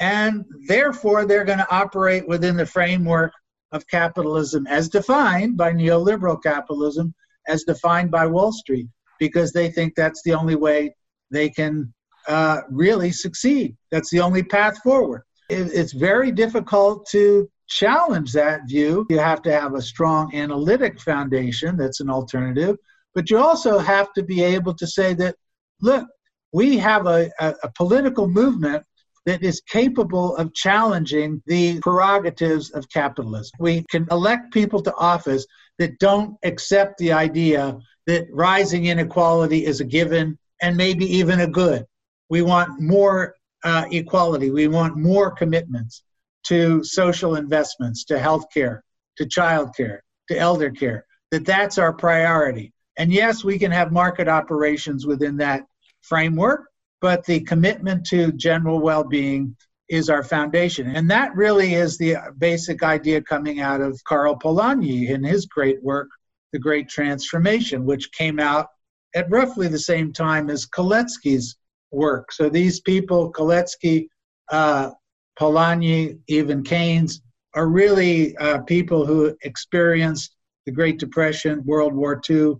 and 0.00 0.44
therefore 0.68 1.24
they're 1.24 1.44
going 1.44 1.58
to 1.58 1.74
operate 1.74 2.26
within 2.28 2.56
the 2.56 2.66
framework 2.66 3.32
of 3.72 3.86
capitalism 3.88 4.66
as 4.68 4.88
defined 4.88 5.56
by 5.56 5.72
neoliberal 5.72 6.40
capitalism, 6.42 7.12
as 7.48 7.64
defined 7.64 8.10
by 8.10 8.26
Wall 8.26 8.52
Street, 8.52 8.86
because 9.18 9.52
they 9.52 9.70
think 9.70 9.94
that's 9.94 10.22
the 10.22 10.32
only 10.32 10.54
way 10.54 10.94
they 11.30 11.48
can 11.48 11.92
uh, 12.28 12.60
really 12.70 13.10
succeed. 13.10 13.76
That's 13.90 14.10
the 14.10 14.20
only 14.20 14.42
path 14.42 14.78
forward. 14.82 15.22
It, 15.48 15.70
it's 15.72 15.92
very 15.92 16.30
difficult 16.30 17.06
to 17.10 17.48
challenge 17.68 18.32
that 18.32 18.60
view. 18.68 19.06
You 19.10 19.18
have 19.18 19.42
to 19.42 19.52
have 19.52 19.74
a 19.74 19.82
strong 19.82 20.34
analytic 20.34 21.00
foundation 21.00 21.76
that's 21.76 22.00
an 22.00 22.10
alternative, 22.10 22.76
but 23.14 23.30
you 23.30 23.38
also 23.38 23.78
have 23.78 24.12
to 24.14 24.22
be 24.22 24.42
able 24.42 24.74
to 24.74 24.86
say 24.86 25.14
that 25.14 25.36
look, 25.80 26.06
we 26.52 26.78
have 26.78 27.06
a, 27.06 27.30
a, 27.40 27.54
a 27.64 27.72
political 27.72 28.28
movement 28.28 28.84
that 29.26 29.42
is 29.42 29.60
capable 29.60 30.36
of 30.36 30.54
challenging 30.54 31.42
the 31.46 31.80
prerogatives 31.80 32.70
of 32.70 32.88
capitalism. 32.88 33.50
We 33.58 33.84
can 33.90 34.06
elect 34.10 34.52
people 34.52 34.80
to 34.82 34.94
office 34.94 35.44
that 35.78 35.98
don't 35.98 36.36
accept 36.44 36.98
the 36.98 37.12
idea 37.12 37.76
that 38.06 38.28
rising 38.32 38.86
inequality 38.86 39.66
is 39.66 39.80
a 39.80 39.84
given 39.84 40.38
and 40.62 40.76
maybe 40.76 41.04
even 41.16 41.40
a 41.40 41.46
good. 41.46 41.84
We 42.30 42.42
want 42.42 42.80
more 42.80 43.34
uh, 43.64 43.86
equality. 43.90 44.50
We 44.50 44.68
want 44.68 44.96
more 44.96 45.32
commitments 45.32 46.02
to 46.44 46.84
social 46.84 47.34
investments, 47.34 48.04
to 48.04 48.18
health 48.18 48.46
care, 48.54 48.84
to 49.18 49.26
child 49.26 49.74
care, 49.76 50.04
to 50.28 50.38
elder 50.38 50.70
care, 50.70 51.04
that 51.32 51.44
that's 51.44 51.78
our 51.78 51.92
priority. 51.92 52.72
And 52.96 53.12
yes, 53.12 53.44
we 53.44 53.58
can 53.58 53.70
have 53.70 53.92
market 53.92 54.28
operations 54.28 55.06
within 55.06 55.36
that 55.38 55.66
framework, 56.02 56.66
but 57.00 57.24
the 57.24 57.40
commitment 57.40 58.06
to 58.06 58.32
general 58.32 58.80
well 58.80 59.04
being 59.04 59.56
is 59.88 60.08
our 60.08 60.22
foundation. 60.22 60.88
And 60.88 61.10
that 61.10 61.34
really 61.34 61.74
is 61.74 61.96
the 61.96 62.16
basic 62.38 62.82
idea 62.82 63.20
coming 63.22 63.60
out 63.60 63.80
of 63.80 64.02
Karl 64.04 64.36
Polanyi 64.36 65.10
in 65.10 65.22
his 65.22 65.46
great 65.46 65.82
work, 65.82 66.08
The 66.52 66.58
Great 66.58 66.88
Transformation, 66.88 67.84
which 67.84 68.10
came 68.12 68.40
out 68.40 68.68
at 69.14 69.30
roughly 69.30 69.68
the 69.68 69.78
same 69.78 70.12
time 70.12 70.50
as 70.50 70.66
Kalecki's 70.66 71.56
work. 71.92 72.32
So 72.32 72.48
these 72.48 72.80
people, 72.80 73.32
Kalecki, 73.32 74.08
uh, 74.50 74.90
Polanyi, 75.38 76.18
even 76.28 76.64
Keynes, 76.64 77.20
are 77.54 77.68
really 77.68 78.36
uh, 78.36 78.58
people 78.62 79.06
who 79.06 79.36
experienced 79.42 80.36
the 80.66 80.72
Great 80.72 80.98
Depression, 80.98 81.62
World 81.64 81.94
War 81.94 82.20
II, 82.28 82.56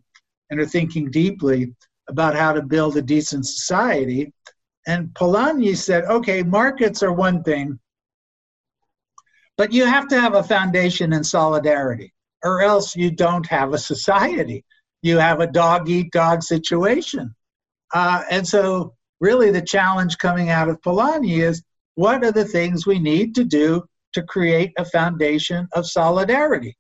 and 0.51 0.61
are 0.61 0.67
thinking 0.67 1.11
deeply 1.11 1.75
about 2.09 2.37
how 2.37 2.53
to 2.53 2.63
build 2.63 2.97
a 2.97 3.03
decent 3.03 3.47
society. 3.47 4.33
And 4.87 5.09
Polanyi 5.15 5.77
said, 5.77 6.05
okay, 6.05 6.43
markets 6.43 7.03
are 7.03 7.13
one 7.13 7.43
thing, 7.43 7.79
but 9.57 9.73
you 9.73 9.87
have 9.87 10.07
to 10.09 10.21
have 10.21 10.35
a 10.35 10.43
foundation 10.43 11.13
in 11.13 11.25
solidarity, 11.25 12.13
or 12.45 12.63
else 12.63 12.95
you 12.95 13.11
don't 13.11 13.47
have 13.47 13.73
a 13.73 13.79
society. 13.79 14.65
You 15.03 15.19
have 15.19 15.41
a 15.41 15.47
dog 15.47 15.89
eat 15.89 16.13
dog 16.13 16.43
situation. 16.43 17.35
Uh, 17.93 18.23
and 18.31 18.47
so, 18.47 18.95
really, 19.21 19.51
the 19.51 19.63
challenge 19.63 20.19
coming 20.19 20.51
out 20.51 20.69
of 20.69 20.81
Polanyi 20.83 21.43
is 21.43 21.63
what 21.95 22.23
are 22.23 22.33
the 22.33 22.45
things 22.45 22.87
we 22.87 22.99
need 22.99 23.35
to 23.37 23.45
do 23.45 23.85
to 24.13 24.23
create 24.23 24.73
a 24.77 24.85
foundation 24.85 25.67
of 25.73 25.87
solidarity? 25.87 26.77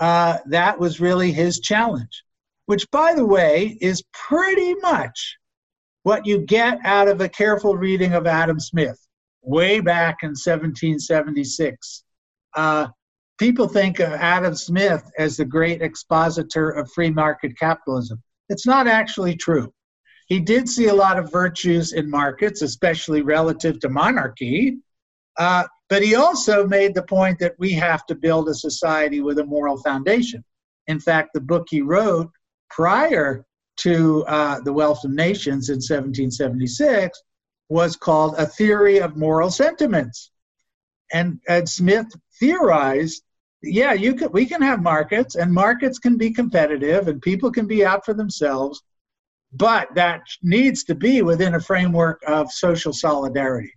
Uh, 0.00 0.38
that 0.46 0.78
was 0.78 1.00
really 1.00 1.32
his 1.32 1.60
challenge 1.60 2.24
which, 2.68 2.86
by 2.90 3.14
the 3.14 3.24
way, 3.24 3.78
is 3.80 4.04
pretty 4.12 4.74
much 4.82 5.38
what 6.02 6.26
you 6.26 6.40
get 6.40 6.78
out 6.84 7.08
of 7.08 7.22
a 7.22 7.28
careful 7.28 7.74
reading 7.78 8.12
of 8.12 8.26
Adam 8.26 8.60
Smith 8.60 9.08
way 9.40 9.80
back 9.80 10.18
in 10.22 10.32
1776. 10.32 12.04
Uh, 12.54 12.88
people 13.38 13.68
think 13.68 14.00
of 14.00 14.12
Adam 14.12 14.54
Smith 14.54 15.02
as 15.18 15.38
the 15.38 15.46
great 15.46 15.80
expositor 15.80 16.68
of 16.68 16.92
free 16.92 17.08
market 17.08 17.58
capitalism. 17.58 18.22
It's 18.50 18.66
not 18.66 18.86
actually 18.86 19.34
true. 19.34 19.72
He 20.26 20.38
did 20.38 20.68
see 20.68 20.88
a 20.88 20.94
lot 20.94 21.18
of 21.18 21.32
virtues 21.32 21.94
in 21.94 22.10
markets, 22.10 22.60
especially 22.60 23.22
relative 23.22 23.80
to 23.80 23.88
monarchy, 23.88 24.76
uh, 25.38 25.64
But 25.88 26.02
he 26.02 26.16
also 26.16 26.66
made 26.66 26.94
the 26.94 27.04
point 27.04 27.38
that 27.38 27.54
we 27.58 27.72
have 27.72 28.04
to 28.08 28.14
build 28.14 28.50
a 28.50 28.54
society 28.54 29.22
with 29.22 29.38
a 29.38 29.46
moral 29.46 29.78
foundation. 29.78 30.44
In 30.86 31.00
fact, 31.00 31.30
the 31.32 31.40
book 31.40 31.68
he 31.70 31.80
wrote 31.80 32.30
prior 32.70 33.44
to 33.78 34.24
uh, 34.26 34.60
The 34.60 34.72
Wealth 34.72 35.04
of 35.04 35.12
Nations 35.12 35.68
in 35.68 35.76
1776 35.76 37.22
was 37.68 37.96
called 37.96 38.34
A 38.38 38.46
Theory 38.46 38.98
of 38.98 39.16
Moral 39.16 39.50
Sentiments. 39.50 40.30
And, 41.12 41.40
and 41.48 41.68
Smith 41.68 42.06
theorized 42.40 43.22
yeah, 43.62 43.92
you 43.92 44.14
can, 44.14 44.30
we 44.32 44.46
can 44.46 44.62
have 44.62 44.82
markets, 44.82 45.34
and 45.34 45.52
markets 45.52 45.98
can 45.98 46.16
be 46.16 46.30
competitive, 46.30 47.08
and 47.08 47.20
people 47.20 47.50
can 47.50 47.66
be 47.66 47.84
out 47.84 48.04
for 48.04 48.14
themselves, 48.14 48.82
but 49.52 49.92
that 49.94 50.22
needs 50.42 50.84
to 50.84 50.94
be 50.94 51.22
within 51.22 51.54
a 51.54 51.60
framework 51.60 52.22
of 52.26 52.52
social 52.52 52.92
solidarity. 52.92 53.72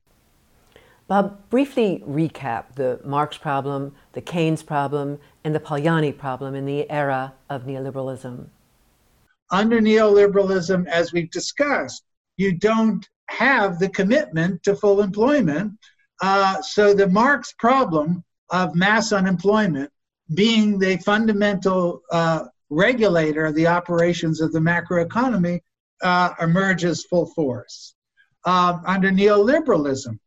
Bob, 1.08 1.50
briefly 1.50 2.04
recap 2.08 2.76
the 2.76 3.00
Marx 3.04 3.38
problem, 3.38 3.94
the 4.14 4.22
Keynes 4.22 4.64
problem, 4.64 5.20
and 5.44 5.56
the 5.56 5.60
Polanyi 5.60 6.16
problem 6.16 6.54
in 6.54 6.66
the 6.66 6.90
era 6.90 7.34
of 7.50 7.64
neoliberalism. 7.64 8.48
Under 9.52 9.82
neoliberalism, 9.82 10.88
as 10.88 11.12
we've 11.12 11.32
discussed, 11.32 12.04
you 12.38 12.58
don't 12.58 13.08
have 13.28 13.80
the 13.80 13.90
commitment 13.90 14.64
to 14.64 14.76
full 14.76 15.02
employment. 15.02 15.74
Uh, 16.22 16.62
so 16.62 16.94
the 16.94 17.08
Marx 17.08 17.54
problem 17.60 18.24
of 18.50 18.76
mass 18.76 19.12
unemployment 19.12 19.92
being 20.34 20.80
the 20.80 20.98
fundamental 20.98 22.02
uh, 22.12 22.46
regulator 22.70 23.46
of 23.46 23.56
the 23.56 23.68
operations 23.68 24.40
of 24.40 24.52
the 24.54 24.60
macroeconomy 24.60 25.60
uh, 26.02 26.34
emerges 26.42 27.06
full 27.06 27.28
force. 27.28 27.96
Um, 28.46 28.82
under 28.86 29.12
neoliberalism, 29.12 30.18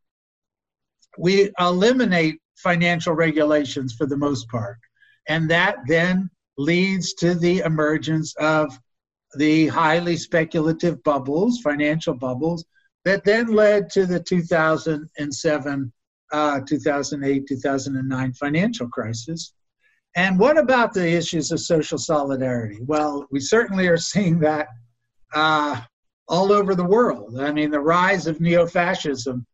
we 1.18 1.50
eliminate 1.58 2.40
financial 2.56 3.14
regulations 3.14 3.94
for 3.94 4.06
the 4.06 4.16
most 4.16 4.48
part, 4.48 4.76
and 5.28 5.50
that 5.50 5.78
then 5.88 6.30
leads 6.58 7.14
to 7.14 7.34
the 7.34 7.60
emergence 7.60 8.34
of 8.36 8.78
the 9.36 9.66
highly 9.68 10.16
speculative 10.16 11.02
bubbles, 11.02 11.60
financial 11.60 12.14
bubbles, 12.14 12.64
that 13.04 13.24
then 13.24 13.48
led 13.48 13.90
to 13.90 14.06
the 14.06 14.20
2007 14.20 15.92
uh, 16.32 16.60
2008 16.66 17.46
2009 17.46 18.32
financial 18.32 18.88
crisis. 18.88 19.52
And 20.16 20.38
what 20.38 20.58
about 20.58 20.92
the 20.92 21.08
issues 21.08 21.50
of 21.52 21.60
social 21.60 21.98
solidarity? 21.98 22.78
Well, 22.82 23.26
we 23.30 23.40
certainly 23.40 23.88
are 23.88 23.96
seeing 23.96 24.38
that 24.40 24.68
uh, 25.34 25.80
all 26.28 26.52
over 26.52 26.74
the 26.74 26.84
world. 26.84 27.38
I 27.40 27.52
mean, 27.52 27.70
the 27.70 27.80
rise 27.80 28.26
of 28.26 28.40
neo 28.40 28.66
fascism 28.66 29.46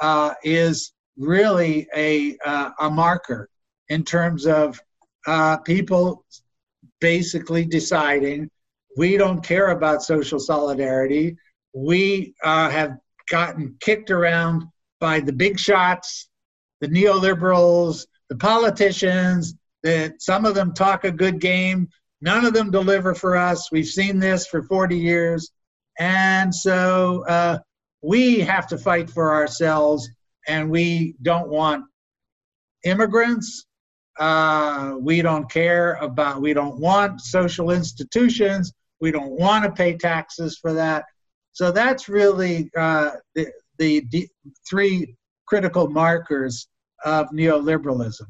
uh, 0.00 0.34
is 0.42 0.92
really 1.16 1.86
a, 1.94 2.36
uh, 2.44 2.70
a 2.80 2.90
marker 2.90 3.48
in 3.88 4.04
terms 4.04 4.46
of 4.46 4.80
uh, 5.26 5.58
people 5.58 6.24
basically 7.00 7.64
deciding 7.64 8.50
we 8.96 9.16
don't 9.16 9.44
care 9.44 9.68
about 9.70 10.02
social 10.02 10.38
solidarity. 10.38 11.36
We 11.74 12.34
uh, 12.42 12.70
have 12.70 12.98
gotten 13.30 13.76
kicked 13.80 14.10
around 14.10 14.64
by 15.00 15.20
the 15.20 15.32
big 15.32 15.58
shots, 15.58 16.28
the 16.80 16.88
neoliberals, 16.88 18.06
the 18.28 18.36
politicians, 18.36 19.54
that 19.82 20.20
some 20.20 20.44
of 20.44 20.54
them 20.54 20.74
talk 20.74 21.04
a 21.04 21.10
good 21.10 21.40
game, 21.40 21.88
none 22.20 22.44
of 22.44 22.52
them 22.52 22.70
deliver 22.70 23.14
for 23.14 23.36
us. 23.36 23.70
We've 23.70 23.86
seen 23.86 24.18
this 24.18 24.46
for 24.46 24.62
40 24.62 24.96
years. 24.96 25.50
And 25.98 26.54
so 26.54 27.24
uh, 27.28 27.58
we 28.02 28.40
have 28.40 28.66
to 28.68 28.78
fight 28.78 29.10
for 29.10 29.32
ourselves, 29.32 30.08
and 30.46 30.70
we 30.70 31.14
don't 31.22 31.48
want 31.48 31.84
immigrants. 32.84 33.66
Uh, 34.18 34.96
we 34.98 35.22
don't 35.22 35.50
care 35.50 35.94
about, 35.94 36.40
we 36.40 36.52
don't 36.52 36.78
want 36.78 37.20
social 37.20 37.70
institutions. 37.70 38.72
We 39.00 39.12
don't 39.12 39.30
want 39.30 39.64
to 39.64 39.70
pay 39.70 39.96
taxes 39.96 40.58
for 40.58 40.72
that. 40.72 41.04
So 41.52 41.70
that's 41.70 42.08
really 42.08 42.70
uh, 42.76 43.12
the, 43.34 43.48
the 43.78 44.28
three 44.68 45.16
critical 45.46 45.88
markers 45.88 46.68
of 47.04 47.28
neoliberalism. 47.30 48.26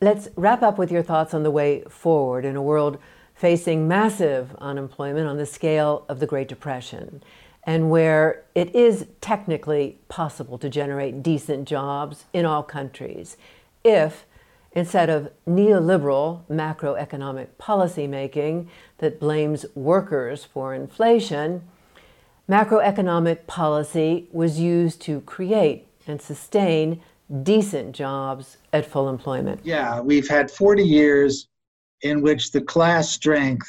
Let's 0.00 0.28
wrap 0.36 0.62
up 0.62 0.78
with 0.78 0.92
your 0.92 1.02
thoughts 1.02 1.34
on 1.34 1.42
the 1.42 1.50
way 1.50 1.82
forward 1.88 2.44
in 2.44 2.56
a 2.56 2.62
world 2.62 2.98
facing 3.34 3.86
massive 3.86 4.54
unemployment 4.58 5.28
on 5.28 5.36
the 5.36 5.46
scale 5.46 6.04
of 6.08 6.20
the 6.20 6.26
Great 6.26 6.48
Depression 6.48 7.22
and 7.64 7.90
where 7.90 8.44
it 8.54 8.74
is 8.74 9.06
technically 9.20 9.98
possible 10.08 10.58
to 10.58 10.68
generate 10.68 11.22
decent 11.22 11.68
jobs 11.68 12.24
in 12.32 12.46
all 12.46 12.62
countries 12.62 13.36
if 13.84 14.26
instead 14.78 15.10
of 15.10 15.30
neoliberal 15.46 16.42
macroeconomic 16.48 17.48
policymaking 17.58 18.68
that 18.98 19.18
blames 19.18 19.66
workers 19.74 20.44
for 20.44 20.72
inflation, 20.72 21.62
macroeconomic 22.48 23.46
policy 23.46 24.28
was 24.32 24.60
used 24.60 25.00
to 25.02 25.20
create 25.22 25.86
and 26.06 26.22
sustain 26.22 27.00
decent 27.42 27.94
jobs 27.94 28.56
at 28.72 28.86
full 28.86 29.08
employment. 29.08 29.60
Yeah, 29.64 30.00
we've 30.00 30.28
had 30.28 30.50
40 30.50 30.82
years 30.82 31.48
in 32.02 32.22
which 32.22 32.52
the 32.52 32.60
class 32.60 33.10
strength 33.10 33.68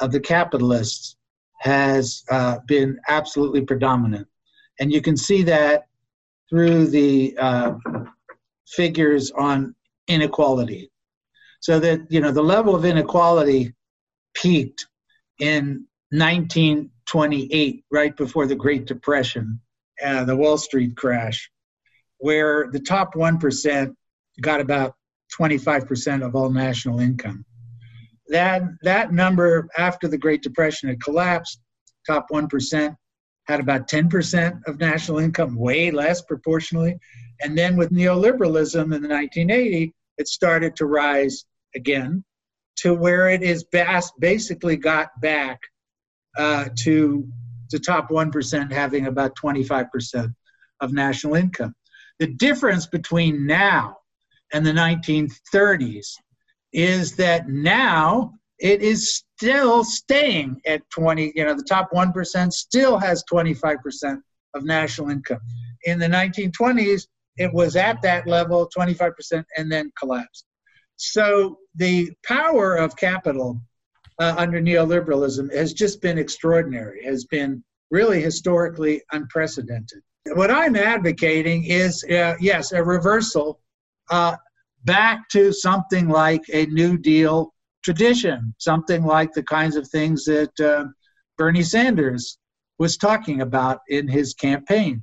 of 0.00 0.12
the 0.12 0.20
capitalists 0.20 1.16
has 1.60 2.24
uh, 2.30 2.58
been 2.66 2.98
absolutely 3.08 3.62
predominant. 3.62 4.28
And 4.78 4.92
you 4.92 5.00
can 5.00 5.16
see 5.16 5.42
that 5.44 5.86
through 6.50 6.88
the 6.88 7.36
uh, 7.38 7.72
figures 8.66 9.30
on 9.32 9.74
inequality. 10.08 10.90
So 11.60 11.78
that, 11.80 12.10
you 12.10 12.20
know, 12.20 12.32
the 12.32 12.42
level 12.42 12.74
of 12.74 12.84
inequality 12.84 13.72
peaked 14.34 14.86
in 15.38 15.86
1928, 16.10 17.84
right 17.90 18.16
before 18.16 18.46
the 18.46 18.54
Great 18.54 18.86
Depression, 18.86 19.60
uh, 20.04 20.24
the 20.24 20.36
Wall 20.36 20.58
Street 20.58 20.96
crash, 20.96 21.50
where 22.18 22.68
the 22.70 22.80
top 22.80 23.14
1% 23.14 23.94
got 24.40 24.60
about 24.60 24.94
25% 25.38 26.26
of 26.26 26.34
all 26.34 26.50
national 26.50 27.00
income. 27.00 27.44
That, 28.28 28.62
that 28.82 29.12
number, 29.12 29.68
after 29.76 30.08
the 30.08 30.18
Great 30.18 30.42
Depression 30.42 30.88
had 30.88 31.02
collapsed, 31.02 31.60
top 32.06 32.26
1% 32.32 32.96
had 33.46 33.60
about 33.60 33.88
10% 33.88 34.60
of 34.66 34.78
national 34.78 35.18
income, 35.18 35.56
way 35.56 35.90
less 35.90 36.22
proportionally. 36.22 36.96
And 37.40 37.58
then 37.58 37.76
with 37.76 37.90
neoliberalism 37.90 38.82
in 38.82 39.02
the 39.02 39.08
1980, 39.08 39.92
it 40.18 40.28
started 40.28 40.76
to 40.76 40.86
rise 40.86 41.44
again 41.74 42.24
to 42.76 42.94
where 42.94 43.28
it 43.28 43.42
is 43.42 43.64
basically 44.18 44.76
got 44.76 45.08
back 45.20 45.60
uh, 46.36 46.66
to 46.80 47.26
the 47.70 47.78
top 47.78 48.10
1% 48.10 48.72
having 48.72 49.06
about 49.06 49.36
25% 49.36 50.34
of 50.80 50.92
national 50.92 51.34
income. 51.34 51.74
The 52.18 52.28
difference 52.28 52.86
between 52.86 53.46
now 53.46 53.96
and 54.52 54.64
the 54.64 54.72
1930s 54.72 56.06
is 56.72 57.16
that 57.16 57.48
now 57.48 58.34
it 58.58 58.82
is 58.82 59.24
still 59.42 59.82
staying 59.82 60.60
at 60.66 60.88
20, 60.90 61.32
you 61.34 61.44
know, 61.44 61.52
the 61.52 61.64
top 61.64 61.90
1% 61.92 62.52
still 62.52 62.96
has 62.96 63.24
25% 63.32 64.20
of 64.54 64.62
national 64.62 65.10
income. 65.10 65.40
In 65.82 65.98
the 65.98 66.06
1920s, 66.06 67.08
it 67.38 67.52
was 67.52 67.74
at 67.74 68.00
that 68.02 68.28
level, 68.28 68.70
25%, 68.76 69.44
and 69.56 69.72
then 69.72 69.90
collapsed. 69.98 70.44
So 70.96 71.58
the 71.74 72.12
power 72.24 72.76
of 72.76 72.94
capital 72.94 73.60
uh, 74.20 74.36
under 74.38 74.60
neoliberalism 74.60 75.52
has 75.52 75.72
just 75.72 76.00
been 76.00 76.18
extraordinary, 76.18 77.04
has 77.04 77.24
been 77.24 77.64
really 77.90 78.22
historically 78.22 79.02
unprecedented. 79.10 80.02
What 80.34 80.52
I'm 80.52 80.76
advocating 80.76 81.64
is, 81.64 82.04
uh, 82.04 82.36
yes, 82.38 82.70
a 82.70 82.84
reversal 82.84 83.58
uh, 84.08 84.36
back 84.84 85.28
to 85.30 85.52
something 85.52 86.08
like 86.08 86.42
a 86.52 86.66
New 86.66 86.96
Deal 86.96 87.52
tradition, 87.82 88.54
something 88.58 89.04
like 89.04 89.32
the 89.32 89.42
kinds 89.42 89.76
of 89.76 89.88
things 89.88 90.24
that 90.24 90.60
uh, 90.60 90.84
Bernie 91.36 91.62
Sanders 91.62 92.38
was 92.78 92.96
talking 92.96 93.42
about 93.42 93.80
in 93.88 94.08
his 94.08 94.34
campaign. 94.34 95.02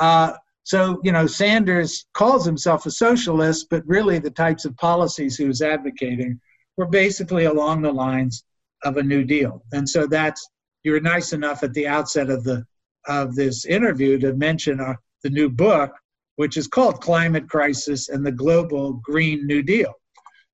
Uh, 0.00 0.32
so, 0.64 1.00
you 1.04 1.12
know, 1.12 1.26
Sanders 1.26 2.06
calls 2.12 2.44
himself 2.44 2.86
a 2.86 2.90
socialist, 2.90 3.68
but 3.70 3.86
really 3.86 4.18
the 4.18 4.30
types 4.30 4.64
of 4.64 4.76
policies 4.76 5.36
he 5.36 5.44
was 5.44 5.62
advocating 5.62 6.40
were 6.76 6.86
basically 6.86 7.44
along 7.44 7.82
the 7.82 7.92
lines 7.92 8.44
of 8.82 8.96
a 8.96 9.02
New 9.02 9.24
Deal. 9.24 9.62
And 9.72 9.88
so 9.88 10.06
that's 10.06 10.48
you 10.82 10.92
were 10.92 11.00
nice 11.00 11.32
enough 11.32 11.62
at 11.62 11.72
the 11.72 11.88
outset 11.88 12.30
of 12.30 12.44
the 12.44 12.64
of 13.08 13.34
this 13.34 13.64
interview 13.64 14.18
to 14.18 14.34
mention 14.34 14.80
uh, 14.80 14.94
the 15.22 15.30
new 15.30 15.48
book, 15.48 15.92
which 16.36 16.56
is 16.56 16.66
called 16.66 17.00
Climate 17.00 17.48
Crisis 17.48 18.08
and 18.08 18.26
the 18.26 18.32
Global 18.32 18.94
Green 18.94 19.46
New 19.46 19.62
Deal. 19.62 19.94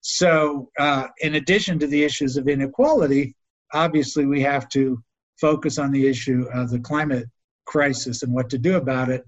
So, 0.03 0.69
uh, 0.79 1.07
in 1.21 1.37
addition 1.37 1.79
to 1.79 1.87
the 1.87 2.03
issues 2.03 2.37
of 2.37 2.49
inequality, 2.49 3.35
obviously 3.73 4.27
we 4.27 4.43
have 4.43 4.69
to 4.71 5.03
focus 5.41 5.79
on 5.79 5.93
the 5.93 6.07
issue 6.07 6.47
of 6.53 6.71
the 6.71 6.81
climate 6.81 7.27
crisis 7.65 8.23
and 8.23 8.35
what 8.35 8.51
to 8.51 8.59
do 8.59 8.77
about 8.77 9.09
it. 9.09 9.25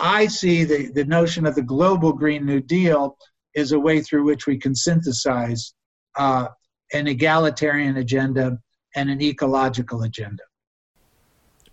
I 0.00 0.26
see 0.26 0.64
the, 0.64 0.90
the 0.92 1.04
notion 1.04 1.46
of 1.46 1.54
the 1.54 1.62
global 1.62 2.12
Green 2.12 2.44
New 2.44 2.60
Deal 2.60 3.16
is 3.54 3.72
a 3.72 3.78
way 3.78 4.00
through 4.00 4.24
which 4.24 4.46
we 4.46 4.58
can 4.58 4.74
synthesize 4.74 5.74
uh, 6.16 6.48
an 6.92 7.06
egalitarian 7.06 7.96
agenda 7.96 8.58
and 8.96 9.10
an 9.10 9.22
ecological 9.22 10.02
agenda. 10.02 10.42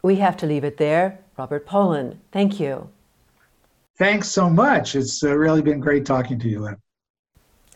We 0.03 0.17
have 0.17 0.37
to 0.37 0.45
leave 0.45 0.63
it 0.63 0.77
there. 0.77 1.19
Robert 1.37 1.65
Pollin, 1.65 2.19
thank 2.31 2.59
you. 2.59 2.89
Thanks 3.97 4.29
so 4.29 4.49
much. 4.49 4.95
It's 4.95 5.23
uh, 5.23 5.35
really 5.35 5.61
been 5.61 5.79
great 5.79 6.05
talking 6.05 6.37
to 6.39 6.47
you, 6.47 6.59
Lynn. 6.59 6.77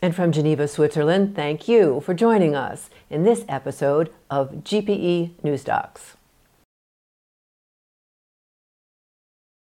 And 0.02 0.16
from 0.16 0.32
Geneva, 0.32 0.66
Switzerland, 0.66 1.36
thank 1.36 1.68
you 1.68 2.00
for 2.00 2.14
joining 2.14 2.56
us 2.56 2.88
in 3.10 3.24
this 3.24 3.44
episode 3.48 4.10
of 4.30 4.64
GPE 4.64 5.44
News 5.44 5.62
Docs. 5.62 6.16